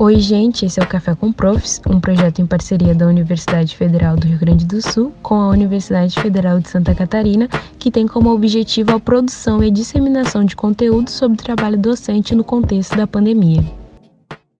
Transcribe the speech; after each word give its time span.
Oi, 0.00 0.20
gente, 0.20 0.64
esse 0.64 0.78
é 0.78 0.82
o 0.84 0.88
Café 0.88 1.12
com 1.16 1.32
Profs, 1.32 1.80
um 1.84 2.00
projeto 2.00 2.40
em 2.40 2.46
parceria 2.46 2.94
da 2.94 3.04
Universidade 3.04 3.76
Federal 3.76 4.14
do 4.14 4.28
Rio 4.28 4.38
Grande 4.38 4.64
do 4.64 4.80
Sul 4.80 5.12
com 5.24 5.34
a 5.34 5.48
Universidade 5.48 6.14
Federal 6.20 6.60
de 6.60 6.68
Santa 6.68 6.94
Catarina, 6.94 7.48
que 7.80 7.90
tem 7.90 8.06
como 8.06 8.30
objetivo 8.30 8.92
a 8.92 9.00
produção 9.00 9.60
e 9.60 9.72
disseminação 9.72 10.44
de 10.44 10.54
conteúdo 10.54 11.10
sobre 11.10 11.42
trabalho 11.42 11.76
docente 11.76 12.32
no 12.32 12.44
contexto 12.44 12.96
da 12.96 13.08
pandemia. 13.08 13.60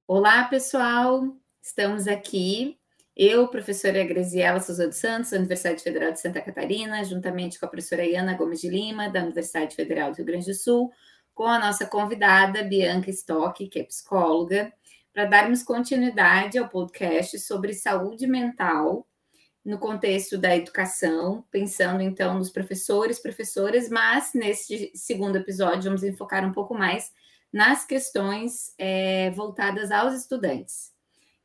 Olá, 0.08 0.42
pessoal! 0.42 1.22
Estamos 1.62 2.08
aqui, 2.08 2.76
eu, 3.16 3.46
professora 3.46 4.02
Graziela 4.02 4.58
Souza 4.58 4.88
dos 4.88 4.96
Santos, 4.96 5.30
da 5.30 5.36
Universidade 5.36 5.84
Federal 5.84 6.10
de 6.10 6.20
Santa 6.20 6.40
Catarina, 6.40 7.04
juntamente 7.04 7.60
com 7.60 7.66
a 7.66 7.68
professora 7.68 8.04
Iana 8.04 8.34
Gomes 8.34 8.60
de 8.60 8.68
Lima, 8.68 9.08
da 9.08 9.22
Universidade 9.22 9.76
Federal 9.76 10.10
do 10.10 10.16
Rio 10.16 10.26
Grande 10.26 10.46
do 10.46 10.54
Sul, 10.54 10.90
com 11.32 11.46
a 11.46 11.60
nossa 11.60 11.86
convidada, 11.86 12.64
Bianca 12.64 13.08
Stock, 13.10 13.64
que 13.68 13.78
é 13.78 13.84
psicóloga, 13.84 14.72
para 15.18 15.26
darmos 15.26 15.64
continuidade 15.64 16.58
ao 16.58 16.68
podcast 16.68 17.40
sobre 17.40 17.74
saúde 17.74 18.24
mental 18.24 19.04
no 19.64 19.76
contexto 19.76 20.38
da 20.38 20.54
educação, 20.54 21.44
pensando 21.50 22.00
então 22.00 22.38
nos 22.38 22.50
professores, 22.50 23.18
professoras, 23.18 23.88
mas 23.88 24.30
nesse 24.32 24.92
segundo 24.94 25.34
episódio 25.34 25.82
vamos 25.82 26.04
enfocar 26.04 26.46
um 26.46 26.52
pouco 26.52 26.72
mais 26.72 27.10
nas 27.52 27.84
questões 27.84 28.72
é, 28.78 29.32
voltadas 29.32 29.90
aos 29.90 30.14
estudantes. 30.14 30.92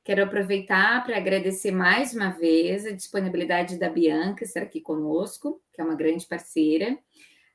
Quero 0.03 0.23
aproveitar 0.23 1.03
para 1.03 1.17
agradecer 1.17 1.71
mais 1.71 2.13
uma 2.13 2.29
vez 2.29 2.85
a 2.85 2.91
disponibilidade 2.91 3.79
da 3.79 3.89
Bianca 3.89 4.43
estar 4.43 4.61
aqui 4.61 4.81
conosco, 4.81 5.59
que 5.73 5.81
é 5.81 5.83
uma 5.83 5.95
grande 5.95 6.27
parceira. 6.27 6.95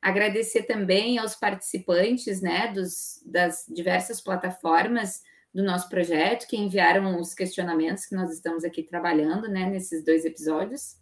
Agradecer 0.03 0.65
também 0.65 1.17
aos 1.17 1.37
participantes 1.37 2.41
né, 2.41 2.73
dos, 2.73 3.23
das 3.25 3.67
diversas 3.69 4.21
plataformas 4.21 5.23
do 5.55 5.63
nosso 5.63 5.89
projeto, 5.89 6.47
que 6.47 6.57
enviaram 6.57 7.21
os 7.21 7.35
questionamentos 7.35 8.07
que 8.07 8.15
nós 8.15 8.33
estamos 8.33 8.65
aqui 8.65 8.83
trabalhando 8.83 9.49
né, 9.49 9.69
nesses 9.69 10.05
dois 10.05 10.25
episódios. 10.25 10.97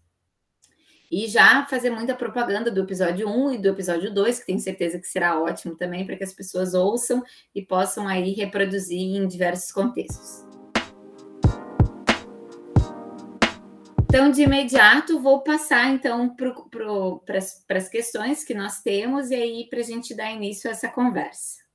E 1.10 1.28
já 1.28 1.64
fazer 1.66 1.90
muita 1.90 2.14
propaganda 2.14 2.70
do 2.70 2.80
episódio 2.82 3.28
1 3.28 3.52
e 3.52 3.58
do 3.58 3.68
episódio 3.68 4.12
2, 4.12 4.40
que 4.40 4.46
tenho 4.46 4.58
certeza 4.58 4.98
que 4.98 5.06
será 5.06 5.40
ótimo 5.40 5.76
também 5.76 6.04
para 6.04 6.16
que 6.16 6.24
as 6.24 6.32
pessoas 6.32 6.74
ouçam 6.74 7.22
e 7.54 7.62
possam 7.62 8.08
aí 8.08 8.32
reproduzir 8.32 9.16
em 9.16 9.26
diversos 9.28 9.70
contextos. 9.70 10.44
Então, 14.08 14.30
de 14.30 14.42
imediato, 14.42 15.20
vou 15.20 15.42
passar 15.42 15.92
então 15.92 16.34
para 16.34 17.76
as 17.76 17.88
questões 17.88 18.42
que 18.42 18.54
nós 18.54 18.80
temos 18.80 19.30
e 19.30 19.34
aí 19.34 19.68
para 19.68 19.80
a 19.80 19.82
gente 19.82 20.14
dar 20.14 20.32
início 20.32 20.70
a 20.70 20.72
essa 20.72 20.88
conversa. 20.88 21.65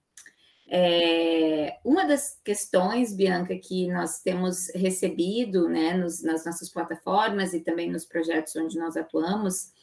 É, 0.73 1.79
uma 1.83 2.05
das 2.05 2.39
questões, 2.45 3.13
Bianca, 3.13 3.53
que 3.57 3.89
nós 3.89 4.21
temos 4.21 4.69
recebido 4.73 5.67
né, 5.67 5.93
nos, 5.95 6.23
nas 6.23 6.45
nossas 6.45 6.69
plataformas 6.69 7.53
e 7.53 7.59
também 7.59 7.91
nos 7.91 8.05
projetos 8.05 8.55
onde 8.55 8.79
nós 8.79 8.95
atuamos, 8.95 9.73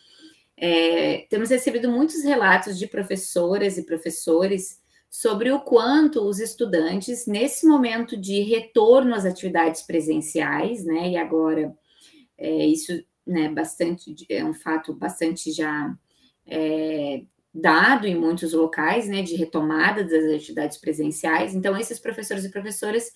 é, 0.57 1.27
temos 1.29 1.51
recebido 1.51 1.91
muitos 1.91 2.25
relatos 2.25 2.79
de 2.79 2.87
professoras 2.87 3.77
e 3.77 3.85
professores 3.85 4.81
sobre 5.11 5.53
o 5.53 5.61
quanto 5.61 6.23
os 6.23 6.41
estudantes, 6.41 7.27
nesse 7.27 7.67
momento 7.67 8.17
de 8.17 8.41
retorno 8.41 9.15
às 9.15 9.27
atividades 9.27 9.83
presenciais, 9.83 10.87
né, 10.87 11.11
e 11.11 11.17
agora 11.19 11.71
é, 12.39 12.65
isso 12.65 12.93
né, 13.27 13.51
bastante, 13.51 14.17
é 14.27 14.43
um 14.43 14.55
fato 14.55 14.95
bastante 14.95 15.53
já 15.53 15.95
é, 16.47 17.25
dado 17.53 18.07
em 18.07 18.15
muitos 18.15 18.53
locais, 18.53 19.09
né, 19.09 19.23
de 19.23 19.35
retomada 19.35 20.05
das 20.05 20.25
atividades 20.25 20.79
presenciais. 20.79 21.55
Então, 21.55 21.77
esses 21.77 21.99
professores 21.99 22.45
e 22.45 22.51
professoras 22.51 23.13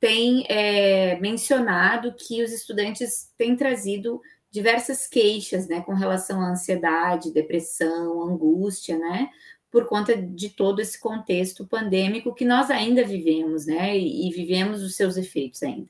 têm 0.00 0.44
é, 0.48 1.18
mencionado 1.20 2.14
que 2.14 2.42
os 2.42 2.52
estudantes 2.52 3.32
têm 3.36 3.56
trazido 3.56 4.20
diversas 4.50 5.06
queixas, 5.08 5.66
né, 5.68 5.80
com 5.80 5.94
relação 5.94 6.40
à 6.40 6.50
ansiedade, 6.50 7.32
depressão, 7.32 8.22
angústia, 8.22 8.98
né, 8.98 9.28
por 9.70 9.86
conta 9.86 10.14
de 10.14 10.50
todo 10.50 10.80
esse 10.80 11.00
contexto 11.00 11.66
pandêmico 11.66 12.34
que 12.34 12.44
nós 12.44 12.70
ainda 12.70 13.04
vivemos, 13.04 13.66
né, 13.66 13.96
e, 13.96 14.28
e 14.28 14.32
vivemos 14.32 14.82
os 14.82 14.94
seus 14.94 15.16
efeitos 15.16 15.62
ainda. 15.62 15.88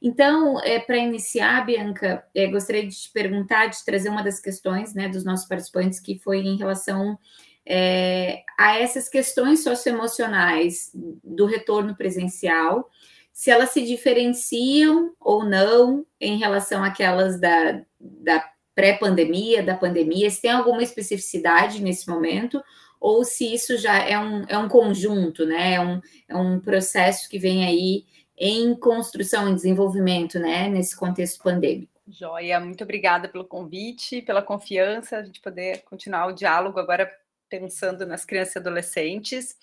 Então, 0.00 0.60
é, 0.62 0.78
para 0.78 0.96
iniciar, 0.96 1.66
Bianca, 1.66 2.24
é, 2.34 2.46
gostaria 2.46 2.86
de 2.86 2.94
te 2.94 3.10
perguntar, 3.10 3.66
de 3.66 3.84
trazer 3.84 4.08
uma 4.08 4.22
das 4.22 4.40
questões 4.40 4.94
né, 4.94 5.08
dos 5.08 5.24
nossos 5.24 5.48
participantes, 5.48 5.98
que 5.98 6.18
foi 6.18 6.38
em 6.38 6.56
relação 6.56 7.18
é, 7.66 8.42
a 8.56 8.78
essas 8.78 9.08
questões 9.08 9.62
socioemocionais 9.62 10.90
do 10.94 11.46
retorno 11.46 11.96
presencial, 11.96 12.88
se 13.32 13.50
elas 13.50 13.70
se 13.70 13.84
diferenciam 13.84 15.12
ou 15.20 15.44
não 15.44 16.06
em 16.20 16.38
relação 16.38 16.82
àquelas 16.82 17.40
da, 17.40 17.82
da 18.00 18.44
pré-pandemia, 18.74 19.62
da 19.62 19.76
pandemia, 19.76 20.30
se 20.30 20.40
tem 20.40 20.50
alguma 20.50 20.82
especificidade 20.82 21.82
nesse 21.82 22.08
momento, 22.08 22.62
ou 23.00 23.24
se 23.24 23.52
isso 23.52 23.76
já 23.76 23.98
é 23.98 24.18
um, 24.18 24.44
é 24.48 24.58
um 24.58 24.68
conjunto, 24.68 25.46
né? 25.46 25.74
É 25.74 25.80
um, 25.80 26.00
é 26.28 26.36
um 26.36 26.58
processo 26.58 27.28
que 27.28 27.38
vem 27.38 27.64
aí 27.64 28.06
em 28.38 28.74
construção 28.74 29.50
e 29.50 29.54
desenvolvimento, 29.54 30.38
né, 30.38 30.68
nesse 30.68 30.96
contexto 30.96 31.42
pandêmico. 31.42 31.92
Joia, 32.10 32.58
muito 32.60 32.84
obrigada 32.84 33.28
pelo 33.28 33.44
convite, 33.44 34.22
pela 34.22 34.40
confiança, 34.40 35.18
a 35.18 35.22
gente 35.22 35.40
poder 35.40 35.82
continuar 35.82 36.26
o 36.26 36.32
diálogo 36.32 36.78
agora 36.78 37.12
pensando 37.48 38.06
nas 38.06 38.24
crianças 38.24 38.54
e 38.54 38.58
adolescentes. 38.58 39.56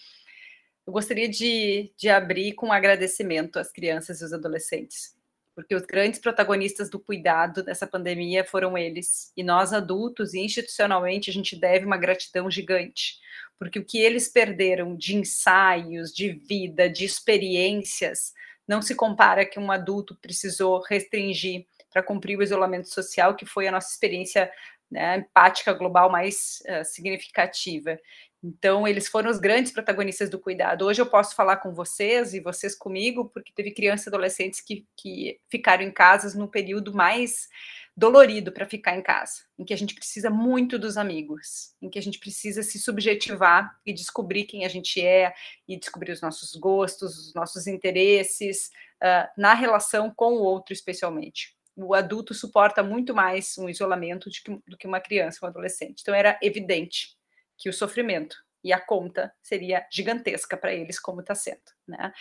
Eu 0.86 0.94
gostaria 0.94 1.28
de, 1.28 1.92
de 1.98 2.10
abrir 2.10 2.54
com 2.54 2.68
um 2.68 2.72
agradecimento 2.72 3.58
às 3.58 3.72
crianças 3.72 4.22
e 4.22 4.26
os 4.26 4.34
adolescentes, 4.34 5.16
porque 5.56 5.74
os 5.74 5.84
grandes 5.84 6.20
protagonistas 6.20 6.90
do 6.90 7.00
cuidado 7.00 7.64
dessa 7.64 7.88
pandemia 7.88 8.44
foram 8.44 8.78
eles. 8.78 9.32
E 9.36 9.42
nós, 9.42 9.74
adultos 9.74 10.36
institucionalmente, 10.36 11.30
a 11.30 11.34
gente 11.34 11.56
deve 11.56 11.86
uma 11.86 11.98
gratidão 11.98 12.52
gigante, 12.52 13.20
porque 13.58 13.80
o 13.80 13.86
que 13.86 13.98
eles 13.98 14.28
perderam 14.28 14.96
de 14.96 15.16
ensaios, 15.16 16.14
de 16.14 16.34
vida, 16.34 16.88
de 16.88 17.06
experiências, 17.06 18.34
não 18.68 18.82
se 18.82 18.96
compara 18.96 19.46
que 19.46 19.60
um 19.60 19.72
adulto 19.72 20.16
precisou 20.16 20.82
restringir 20.82 21.66
para 21.92 22.04
cumprir 22.04 22.38
o 22.38 22.44
isolamento 22.44 22.90
social, 22.90 23.36
que 23.36 23.46
foi 23.46 23.68
a 23.68 23.72
nossa 23.72 23.92
experiência 23.92 24.52
né, 24.92 25.18
empática 25.18 25.74
global 25.74 26.12
mais 26.12 26.62
uh, 26.68 26.84
significativa. 26.84 27.98
Então, 28.44 28.88
eles 28.88 29.08
foram 29.08 29.32
os 29.32 29.40
grandes 29.40 29.72
protagonistas 29.72 30.30
do 30.30 30.40
cuidado. 30.40 30.86
Hoje 30.86 31.02
eu 31.02 31.06
posso 31.08 31.36
falar 31.36 31.58
com 31.58 31.74
vocês 31.74 32.34
e 32.34 32.40
vocês 32.40 32.76
comigo, 32.76 33.30
porque 33.34 33.52
teve 33.56 33.72
crianças 33.72 34.06
e 34.06 34.10
adolescentes 34.10 34.62
que, 34.62 34.86
que 34.96 35.40
ficaram 35.50 35.84
em 35.84 35.92
casas 35.92 36.36
no 36.36 36.48
período 36.48 36.94
mais 36.94 37.48
dolorido 37.96 38.52
para 38.52 38.66
ficar 38.66 38.98
em 38.98 39.02
casa, 39.02 39.44
em 39.58 39.64
que 39.64 39.74
a 39.74 39.78
gente 39.78 39.96
precisa 39.96 40.30
muito 40.30 40.78
dos 40.78 40.98
amigos, 40.98 41.74
em 41.82 41.90
que 41.90 41.98
a 41.98 42.02
gente 42.02 42.20
precisa 42.20 42.62
se 42.62 42.78
subjetivar 42.78 43.80
e 43.86 43.94
descobrir 43.94 44.44
quem 44.44 44.66
a 44.66 44.68
gente 44.68 45.02
é 45.02 45.34
e 45.68 45.78
descobrir 45.78 46.12
os 46.12 46.22
nossos 46.22 46.56
gostos, 46.56 47.18
os 47.28 47.34
nossos 47.34 47.68
interesses 47.68 48.70
uh, 49.02 49.30
na 49.38 49.54
relação 49.54 50.14
com 50.14 50.34
o 50.34 50.42
outro, 50.42 50.74
especialmente. 50.74 51.56
O 51.78 51.94
adulto 51.94 52.34
suporta 52.34 52.84
muito 52.84 53.14
mais 53.14 53.58
um 53.58 53.70
isolamento 53.70 54.30
que, 54.30 54.62
do 54.68 54.78
que 54.78 54.88
uma 54.88 55.00
criança, 55.00 55.40
um 55.44 55.48
adolescente. 55.48 56.02
Então 56.02 56.14
era 56.14 56.38
evidente 56.42 57.18
que 57.58 57.70
o 57.70 57.74
sofrimento 57.74 58.36
e 58.62 58.74
a 58.74 58.80
conta 58.80 59.34
seria 59.42 59.88
gigantesca 59.90 60.58
para 60.58 60.74
eles, 60.74 61.00
como 61.00 61.22
está 61.22 61.36
sendo. 61.36 61.62
Né? 61.88 62.12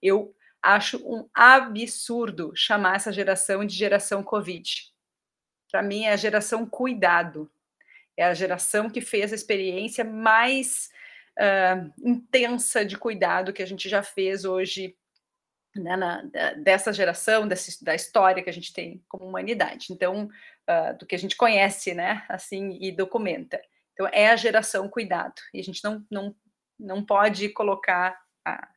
Eu 0.00 0.34
acho 0.62 0.98
um 1.04 1.28
absurdo 1.34 2.52
chamar 2.54 2.96
essa 2.96 3.12
geração 3.12 3.64
de 3.64 3.74
geração 3.74 4.22
Covid 4.22 4.93
para 5.74 5.82
mim, 5.82 6.04
é 6.04 6.12
a 6.12 6.16
geração 6.16 6.64
cuidado. 6.64 7.50
É 8.16 8.22
a 8.22 8.32
geração 8.32 8.88
que 8.88 9.00
fez 9.00 9.32
a 9.32 9.34
experiência 9.34 10.04
mais 10.04 10.88
uh, 11.36 11.92
intensa 12.00 12.84
de 12.84 12.96
cuidado 12.96 13.52
que 13.52 13.60
a 13.60 13.66
gente 13.66 13.88
já 13.88 14.00
fez 14.00 14.44
hoje, 14.44 14.96
né, 15.74 15.96
na, 15.96 16.22
dessa 16.58 16.92
geração, 16.92 17.48
dessa, 17.48 17.84
da 17.84 17.92
história 17.92 18.40
que 18.40 18.48
a 18.48 18.52
gente 18.52 18.72
tem 18.72 19.02
como 19.08 19.26
humanidade. 19.26 19.88
Então, 19.90 20.28
uh, 20.70 20.96
do 20.96 21.04
que 21.04 21.16
a 21.16 21.18
gente 21.18 21.36
conhece, 21.36 21.92
né, 21.92 22.24
assim, 22.28 22.78
e 22.80 22.92
documenta. 22.92 23.60
Então, 23.94 24.08
é 24.12 24.28
a 24.28 24.36
geração 24.36 24.88
cuidado. 24.88 25.42
E 25.52 25.58
a 25.58 25.64
gente 25.64 25.82
não, 25.82 26.06
não, 26.08 26.36
não 26.78 27.04
pode 27.04 27.48
colocar 27.48 28.16
a, 28.44 28.68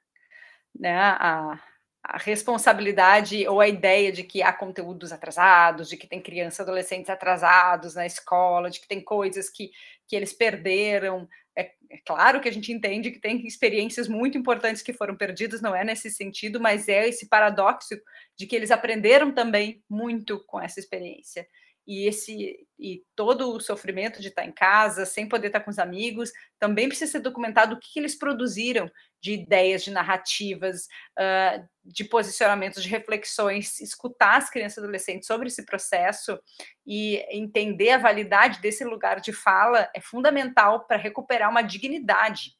né, 0.74 0.98
a, 1.00 1.62
a 2.04 2.18
responsabilidade 2.18 3.48
ou 3.48 3.60
a 3.60 3.68
ideia 3.68 4.12
de 4.12 4.24
que 4.24 4.42
há 4.42 4.54
conteúdos 4.54 5.12
atrasados, 5.12 5.90
de 5.90 5.98
que 5.98 6.08
tem 6.08 6.22
crianças 6.22 6.62
adolescentes 6.62 7.10
atrasados 7.10 7.96
na 7.96 8.06
escola, 8.06 8.70
de 8.70 8.80
que 8.80 8.88
tem 8.88 9.04
coisas 9.04 9.50
que, 9.50 9.72
que 10.08 10.16
eles 10.16 10.32
perderam. 10.32 11.28
É, 11.58 11.72
é, 11.90 11.98
claro 12.06 12.40
que 12.40 12.48
a 12.48 12.54
gente 12.54 12.72
entende 12.72 13.12
que 13.12 13.20
tem 13.20 13.46
experiências 13.46 14.08
muito 14.08 14.38
importantes 14.38 14.82
que 14.82 14.94
foram 14.94 15.18
perdidas, 15.18 15.62
não 15.62 15.76
é 15.76 15.84
nesse 15.84 16.10
sentido, 16.10 16.62
mas 16.62 16.88
é 16.88 17.10
esse 17.10 17.28
paradoxo 17.28 17.96
de 18.38 18.46
que 18.46 18.56
eles 18.56 18.72
aprenderam 18.72 19.34
também 19.34 19.84
muito 19.90 20.44
com 20.46 20.62
essa 20.62 20.80
experiência. 20.80 21.48
e 21.86 22.06
esse 22.06 22.68
e 22.78 23.04
todo 23.16 23.56
o 23.56 23.60
sofrimento 23.60 24.22
de 24.22 24.28
estar 24.28 24.46
em 24.46 24.52
casa, 24.52 25.06
sem 25.06 25.28
poder 25.28 25.48
estar 25.48 25.62
com 25.62 25.72
os 25.72 25.80
amigos, 25.80 26.32
também 26.60 26.88
precisa 26.88 27.12
ser 27.14 27.20
documentado 27.22 27.76
o 27.76 27.80
que, 27.80 27.94
que 27.94 28.00
eles 28.00 28.16
produziram 28.16 28.92
de 29.22 29.34
ideias, 29.34 29.84
de 29.84 29.92
narrativas, 29.92 30.88
uh, 31.18 31.68
de 31.84 32.04
posicionamentos, 32.04 32.84
de 32.84 32.90
reflexões, 32.90 33.80
escutar 33.80 34.38
as 34.38 34.50
crianças 34.50 34.78
e 34.78 34.80
adolescentes 34.82 35.28
sobre 35.28 35.48
esse 35.48 35.66
processo 35.66 36.40
e 36.86 37.26
entender 37.30 37.92
a 37.92 37.98
validade 37.98 38.62
desse 38.62 38.84
lugar 38.84 39.20
de 39.20 39.34
fala 39.34 39.90
é 39.96 40.02
fundamental 40.02 40.86
para 40.86 40.98
recuperar 40.98 41.50
uma 41.50 41.62
dignidade 41.62 42.56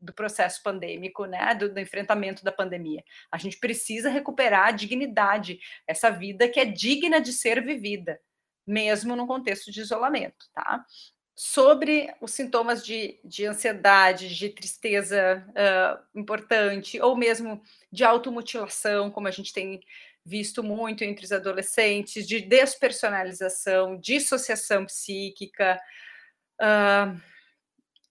do 0.00 0.14
processo 0.14 0.62
pandêmico, 0.62 1.26
né, 1.26 1.54
do, 1.54 1.72
do, 1.72 1.78
enfrentamento 1.78 2.42
da 2.42 2.50
pandemia. 2.50 3.04
A 3.30 3.36
gente 3.36 3.58
precisa 3.58 4.08
recuperar 4.08 4.68
a 4.68 4.70
dignidade, 4.70 5.60
essa 5.86 6.10
vida 6.10 6.48
que 6.48 6.58
é 6.58 6.64
digna 6.64 7.20
de 7.20 7.32
ser 7.32 7.62
vivida, 7.62 8.18
mesmo 8.66 9.14
no 9.14 9.26
contexto 9.26 9.70
de 9.70 9.80
isolamento, 9.80 10.46
tá? 10.54 10.84
Sobre 11.42 12.14
os 12.20 12.32
sintomas 12.32 12.84
de, 12.84 13.18
de 13.24 13.46
ansiedade, 13.46 14.36
de 14.36 14.50
tristeza 14.50 15.42
uh, 15.48 16.20
importante, 16.20 17.00
ou 17.00 17.16
mesmo 17.16 17.62
de 17.90 18.04
automutilação, 18.04 19.10
como 19.10 19.26
a 19.26 19.30
gente 19.30 19.50
tem 19.50 19.80
visto 20.22 20.62
muito 20.62 21.02
entre 21.02 21.24
os 21.24 21.32
adolescentes, 21.32 22.28
de 22.28 22.42
despersonalização, 22.42 23.96
dissociação 23.98 24.84
psíquica, 24.84 25.80
uh, 26.60 27.18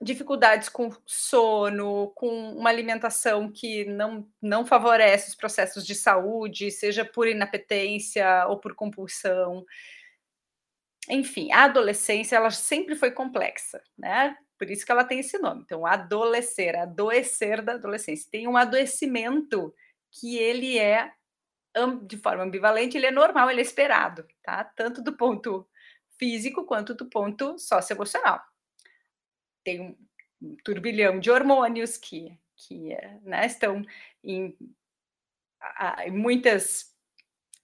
dificuldades 0.02 0.68
com 0.68 0.90
sono, 1.06 2.12
com 2.16 2.54
uma 2.54 2.72
alimentação 2.72 3.52
que 3.52 3.86
não, 3.86 4.28
não 4.42 4.66
favorece 4.66 5.30
os 5.30 5.36
processos 5.36 5.86
de 5.86 5.94
saúde, 5.94 6.72
seja 6.72 7.06
por 7.06 7.28
inapetência 7.28 8.48
ou 8.48 8.58
por 8.58 8.74
compulsão. 8.74 9.64
Enfim, 11.10 11.52
a 11.52 11.64
adolescência 11.64 12.36
ela 12.36 12.52
sempre 12.52 12.96
foi 12.96 13.12
complexa, 13.12 13.82
né? 13.98 14.38
Por 14.58 14.70
isso 14.70 14.86
que 14.86 14.92
ela 14.92 15.04
tem 15.04 15.20
esse 15.20 15.38
nome. 15.40 15.64
Então, 15.64 15.86
adolescer, 15.86 16.76
adoecer 16.76 17.62
da 17.62 17.74
adolescência. 17.74 18.30
Tem 18.30 18.48
um 18.48 18.58
adoecimento 18.58 19.74
que 20.12 20.38
ele 20.38 20.78
é 20.78 21.12
de 22.06 22.18
forma 22.18 22.44
ambivalente, 22.44 22.98
ele 22.98 23.06
é 23.06 23.12
normal, 23.12 23.50
ele 23.50 23.62
é 23.62 23.64
esperado, 23.64 24.28
tá? 24.44 24.64
Tanto 24.64 25.02
do 25.02 25.16
ponto 25.16 25.68
físico 26.18 26.66
quanto 26.66 26.94
do 26.94 27.10
ponto 27.10 27.58
socioemocional 27.58 28.42
tem 29.64 29.98
um 30.42 30.56
turbilhão 30.64 31.20
de 31.20 31.30
hormônios 31.30 31.98
que, 31.98 32.38
que 32.56 32.96
né, 33.24 33.46
estão 33.46 33.84
em, 34.24 34.58
em 36.06 36.12
muitas 36.12 36.96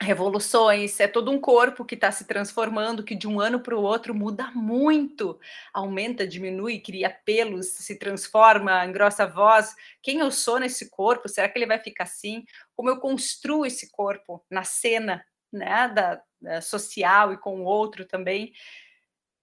revoluções, 0.02 1.00
é 1.00 1.08
todo 1.08 1.32
um 1.32 1.40
corpo 1.40 1.86
que 1.86 1.96
está 1.96 2.12
se 2.12 2.26
transformando, 2.26 3.04
que 3.04 3.16
de 3.16 3.28
um 3.28 3.40
ano 3.40 3.60
para 3.60 3.76
o 3.76 3.82
outro 3.82 4.14
muda 4.14 4.52
muito, 4.52 5.40
aumenta, 5.74 6.28
diminui, 6.28 6.80
cria 6.80 7.10
pelos, 7.10 7.68
se 7.68 7.98
transforma, 7.98 8.86
engrossa 8.86 9.24
a 9.24 9.28
voz. 9.28 9.74
Quem 10.02 10.20
eu 10.20 10.32
sou 10.32 10.60
nesse 10.60 10.90
corpo? 10.90 11.30
Será 11.30 11.48
que 11.48 11.58
ele 11.58 11.66
vai 11.66 11.80
ficar 11.80 12.04
assim? 12.04 12.44
Como 12.76 12.90
eu 12.90 13.00
construo 13.00 13.66
esse 13.66 13.90
corpo 13.92 14.44
na 14.50 14.64
cena 14.64 15.26
né, 15.52 15.88
da, 15.88 16.22
da 16.42 16.62
social 16.62 17.32
e 17.32 17.38
com 17.38 17.62
o 17.62 17.66
outro 17.66 18.06
também? 18.06 18.52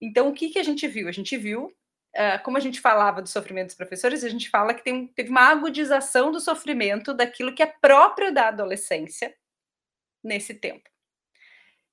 Então, 0.01 0.29
o 0.29 0.35
que, 0.35 0.51
que 0.51 0.59
a 0.59 0.65
gente 0.65 0.87
viu? 0.87 1.09
A 1.09 1.13
gente 1.13 1.37
viu 1.37 1.67
uh, 1.67 2.43
como 2.45 2.59
a 2.59 2.61
gente 2.61 2.81
falava 2.81 3.23
do 3.23 3.29
sofrimento 3.29 3.69
dos 3.69 3.77
professores, 3.77 4.23
a 4.23 4.29
gente 4.29 4.51
fala 4.51 4.75
que 4.75 4.85
tem, 4.85 5.07
teve 5.07 5.31
uma 5.31 5.49
agudização 5.49 6.31
do 6.31 6.41
sofrimento 6.41 7.15
daquilo 7.15 7.55
que 7.55 7.63
é 7.63 7.67
próprio 7.81 8.35
da 8.35 8.49
adolescência 8.49 9.35
nesse 10.23 10.55
tempo. 10.55 10.89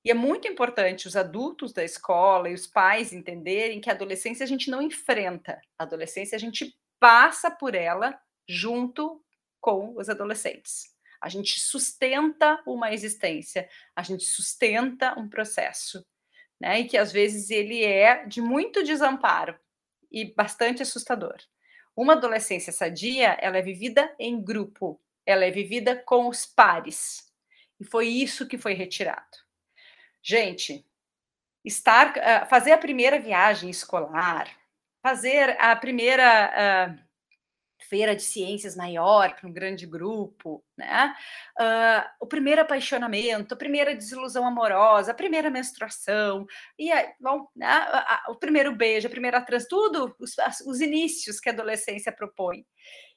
E 0.04 0.10
é 0.10 0.14
muito 0.14 0.48
importante 0.48 1.06
os 1.06 1.16
adultos 1.16 1.72
da 1.72 1.84
escola 1.84 2.48
e 2.48 2.54
os 2.54 2.66
pais 2.66 3.12
entenderem 3.12 3.80
que 3.80 3.90
a 3.90 3.92
adolescência 3.92 4.44
a 4.44 4.46
gente 4.46 4.70
não 4.70 4.80
enfrenta, 4.80 5.60
a 5.78 5.84
adolescência 5.84 6.36
a 6.36 6.38
gente 6.38 6.74
passa 6.98 7.50
por 7.50 7.74
ela 7.74 8.18
junto 8.48 9.22
com 9.60 9.94
os 9.96 10.08
adolescentes. 10.08 10.90
A 11.20 11.28
gente 11.28 11.60
sustenta 11.60 12.62
uma 12.66 12.94
existência, 12.94 13.68
a 13.94 14.02
gente 14.02 14.24
sustenta 14.24 15.18
um 15.18 15.28
processo, 15.28 16.04
né? 16.58 16.80
E 16.80 16.88
que 16.88 16.96
às 16.96 17.12
vezes 17.12 17.50
ele 17.50 17.84
é 17.84 18.24
de 18.24 18.40
muito 18.40 18.82
desamparo 18.82 19.58
e 20.10 20.32
bastante 20.34 20.82
assustador. 20.82 21.36
Uma 21.94 22.14
adolescência 22.14 22.72
sadia, 22.72 23.36
ela 23.40 23.58
é 23.58 23.62
vivida 23.62 24.14
em 24.18 24.42
grupo, 24.42 24.98
ela 25.26 25.44
é 25.44 25.50
vivida 25.50 25.94
com 25.94 26.26
os 26.28 26.46
pares. 26.46 27.29
E 27.80 27.84
foi 27.84 28.06
isso 28.08 28.46
que 28.46 28.58
foi 28.58 28.74
retirado. 28.74 29.38
Gente, 30.22 30.84
estar, 31.64 32.10
uh, 32.10 32.48
fazer 32.48 32.72
a 32.72 32.78
primeira 32.78 33.18
viagem 33.18 33.70
escolar, 33.70 34.48
fazer 35.02 35.56
a 35.58 35.74
primeira 35.74 36.98
uh, 36.98 37.10
feira 37.88 38.14
de 38.14 38.22
ciências 38.22 38.76
maior 38.76 39.34
para 39.34 39.48
um 39.48 39.52
grande 39.52 39.86
grupo, 39.86 40.62
né? 40.76 41.14
Uh, 41.58 42.08
o 42.20 42.26
primeiro 42.26 42.60
apaixonamento, 42.60 43.54
a 43.54 43.56
primeira 43.56 43.94
desilusão 43.94 44.46
amorosa, 44.46 45.12
a 45.12 45.14
primeira 45.14 45.50
menstruação, 45.50 46.46
e 46.78 46.92
aí, 46.92 47.08
bom, 47.18 47.48
né? 47.56 47.66
a, 47.66 48.26
a, 48.26 48.30
o 48.30 48.36
primeiro 48.36 48.76
beijo, 48.76 49.06
a 49.06 49.10
primeira 49.10 49.40
trans, 49.40 49.66
tudo, 49.66 50.14
os, 50.18 50.36
os 50.66 50.80
inícios 50.80 51.40
que 51.40 51.48
a 51.48 51.52
adolescência 51.52 52.12
propõe. 52.12 52.64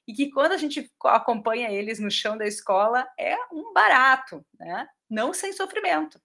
E 0.07 0.13
que 0.13 0.29
quando 0.31 0.51
a 0.53 0.57
gente 0.57 0.91
acompanha 1.05 1.71
eles 1.71 1.99
no 1.99 2.11
chão 2.11 2.37
da 2.37 2.45
escola, 2.45 3.07
é 3.17 3.35
um 3.51 3.73
barato, 3.73 4.45
né? 4.59 4.87
Não 5.09 5.33
sem 5.33 5.53
sofrimento. 5.53 6.19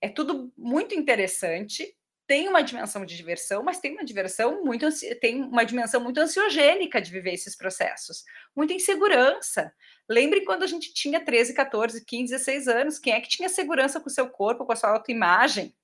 É 0.00 0.08
tudo 0.08 0.52
muito 0.56 0.94
interessante, 0.94 1.96
tem 2.26 2.48
uma 2.48 2.62
dimensão 2.62 3.04
de 3.04 3.16
diversão, 3.16 3.62
mas 3.62 3.78
tem 3.78 3.92
uma 3.92 4.04
diversão 4.04 4.64
muito 4.64 4.86
tem 5.20 5.42
uma 5.42 5.64
dimensão 5.64 6.00
muito 6.00 6.18
ansiogênica 6.18 7.00
de 7.00 7.10
viver 7.10 7.34
esses 7.34 7.56
processos, 7.56 8.24
muita 8.56 8.72
insegurança. 8.72 9.72
Lembre 10.08 10.44
quando 10.44 10.62
a 10.62 10.66
gente 10.66 10.94
tinha 10.94 11.24
13, 11.24 11.54
14, 11.54 12.04
15, 12.04 12.32
16 12.32 12.68
anos, 12.68 12.98
quem 12.98 13.12
é 13.12 13.20
que 13.20 13.28
tinha 13.28 13.48
segurança 13.48 14.00
com 14.00 14.08
o 14.08 14.12
seu 14.12 14.28
corpo, 14.30 14.64
com 14.64 14.72
a 14.72 14.76
sua 14.76 14.90
autoimagem? 14.90 15.74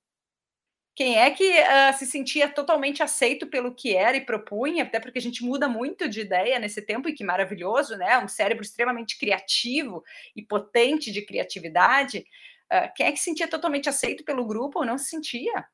Quem 0.99 1.17
é 1.17 1.31
que 1.31 1.49
uh, 1.49 1.97
se 1.97 2.05
sentia 2.05 2.49
totalmente 2.49 3.01
aceito 3.01 3.47
pelo 3.47 3.73
que 3.73 3.95
era 3.95 4.17
e 4.17 4.25
propunha, 4.25 4.83
até 4.83 4.99
porque 4.99 5.19
a 5.19 5.21
gente 5.21 5.43
muda 5.43 5.67
muito 5.67 6.09
de 6.09 6.19
ideia 6.21 6.59
nesse 6.59 6.81
tempo, 6.81 7.07
e 7.07 7.13
que 7.13 7.23
maravilhoso, 7.23 7.95
né? 7.95 8.17
Um 8.19 8.27
cérebro 8.27 8.63
extremamente 8.63 9.17
criativo 9.17 10.03
e 10.35 10.41
potente 10.41 11.11
de 11.11 11.25
criatividade. 11.25 12.25
Uh, 12.71 12.91
quem 12.95 13.07
é 13.07 13.11
que 13.13 13.17
se 13.17 13.25
sentia 13.25 13.47
totalmente 13.47 13.87
aceito 13.87 14.25
pelo 14.25 14.45
grupo 14.45 14.79
ou 14.79 14.85
não 14.85 14.97
se 14.97 15.05
sentia? 15.05 15.65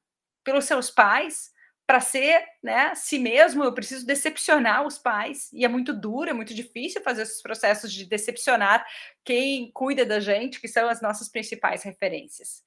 pelos 0.46 0.66
seus 0.66 0.90
pais, 0.92 1.52
para 1.88 2.00
ser 2.00 2.42
né, 2.64 2.94
si 2.96 3.20
mesmo, 3.20 3.64
eu 3.64 3.74
preciso 3.74 4.06
decepcionar 4.06 4.86
os 4.86 4.98
pais, 4.98 5.52
e 5.52 5.66
é 5.66 5.68
muito 5.68 5.94
duro, 5.94 6.30
é 6.30 6.34
muito 6.34 6.54
difícil 6.54 7.02
fazer 7.02 7.24
esses 7.24 7.42
processos 7.42 7.92
de 7.92 8.06
decepcionar 8.06 8.86
quem 9.24 9.72
cuida 9.74 10.06
da 10.06 10.20
gente, 10.20 10.62
que 10.62 10.68
são 10.68 10.88
as 10.88 11.02
nossas 11.02 11.28
principais 11.30 11.84
referências. 11.84 12.64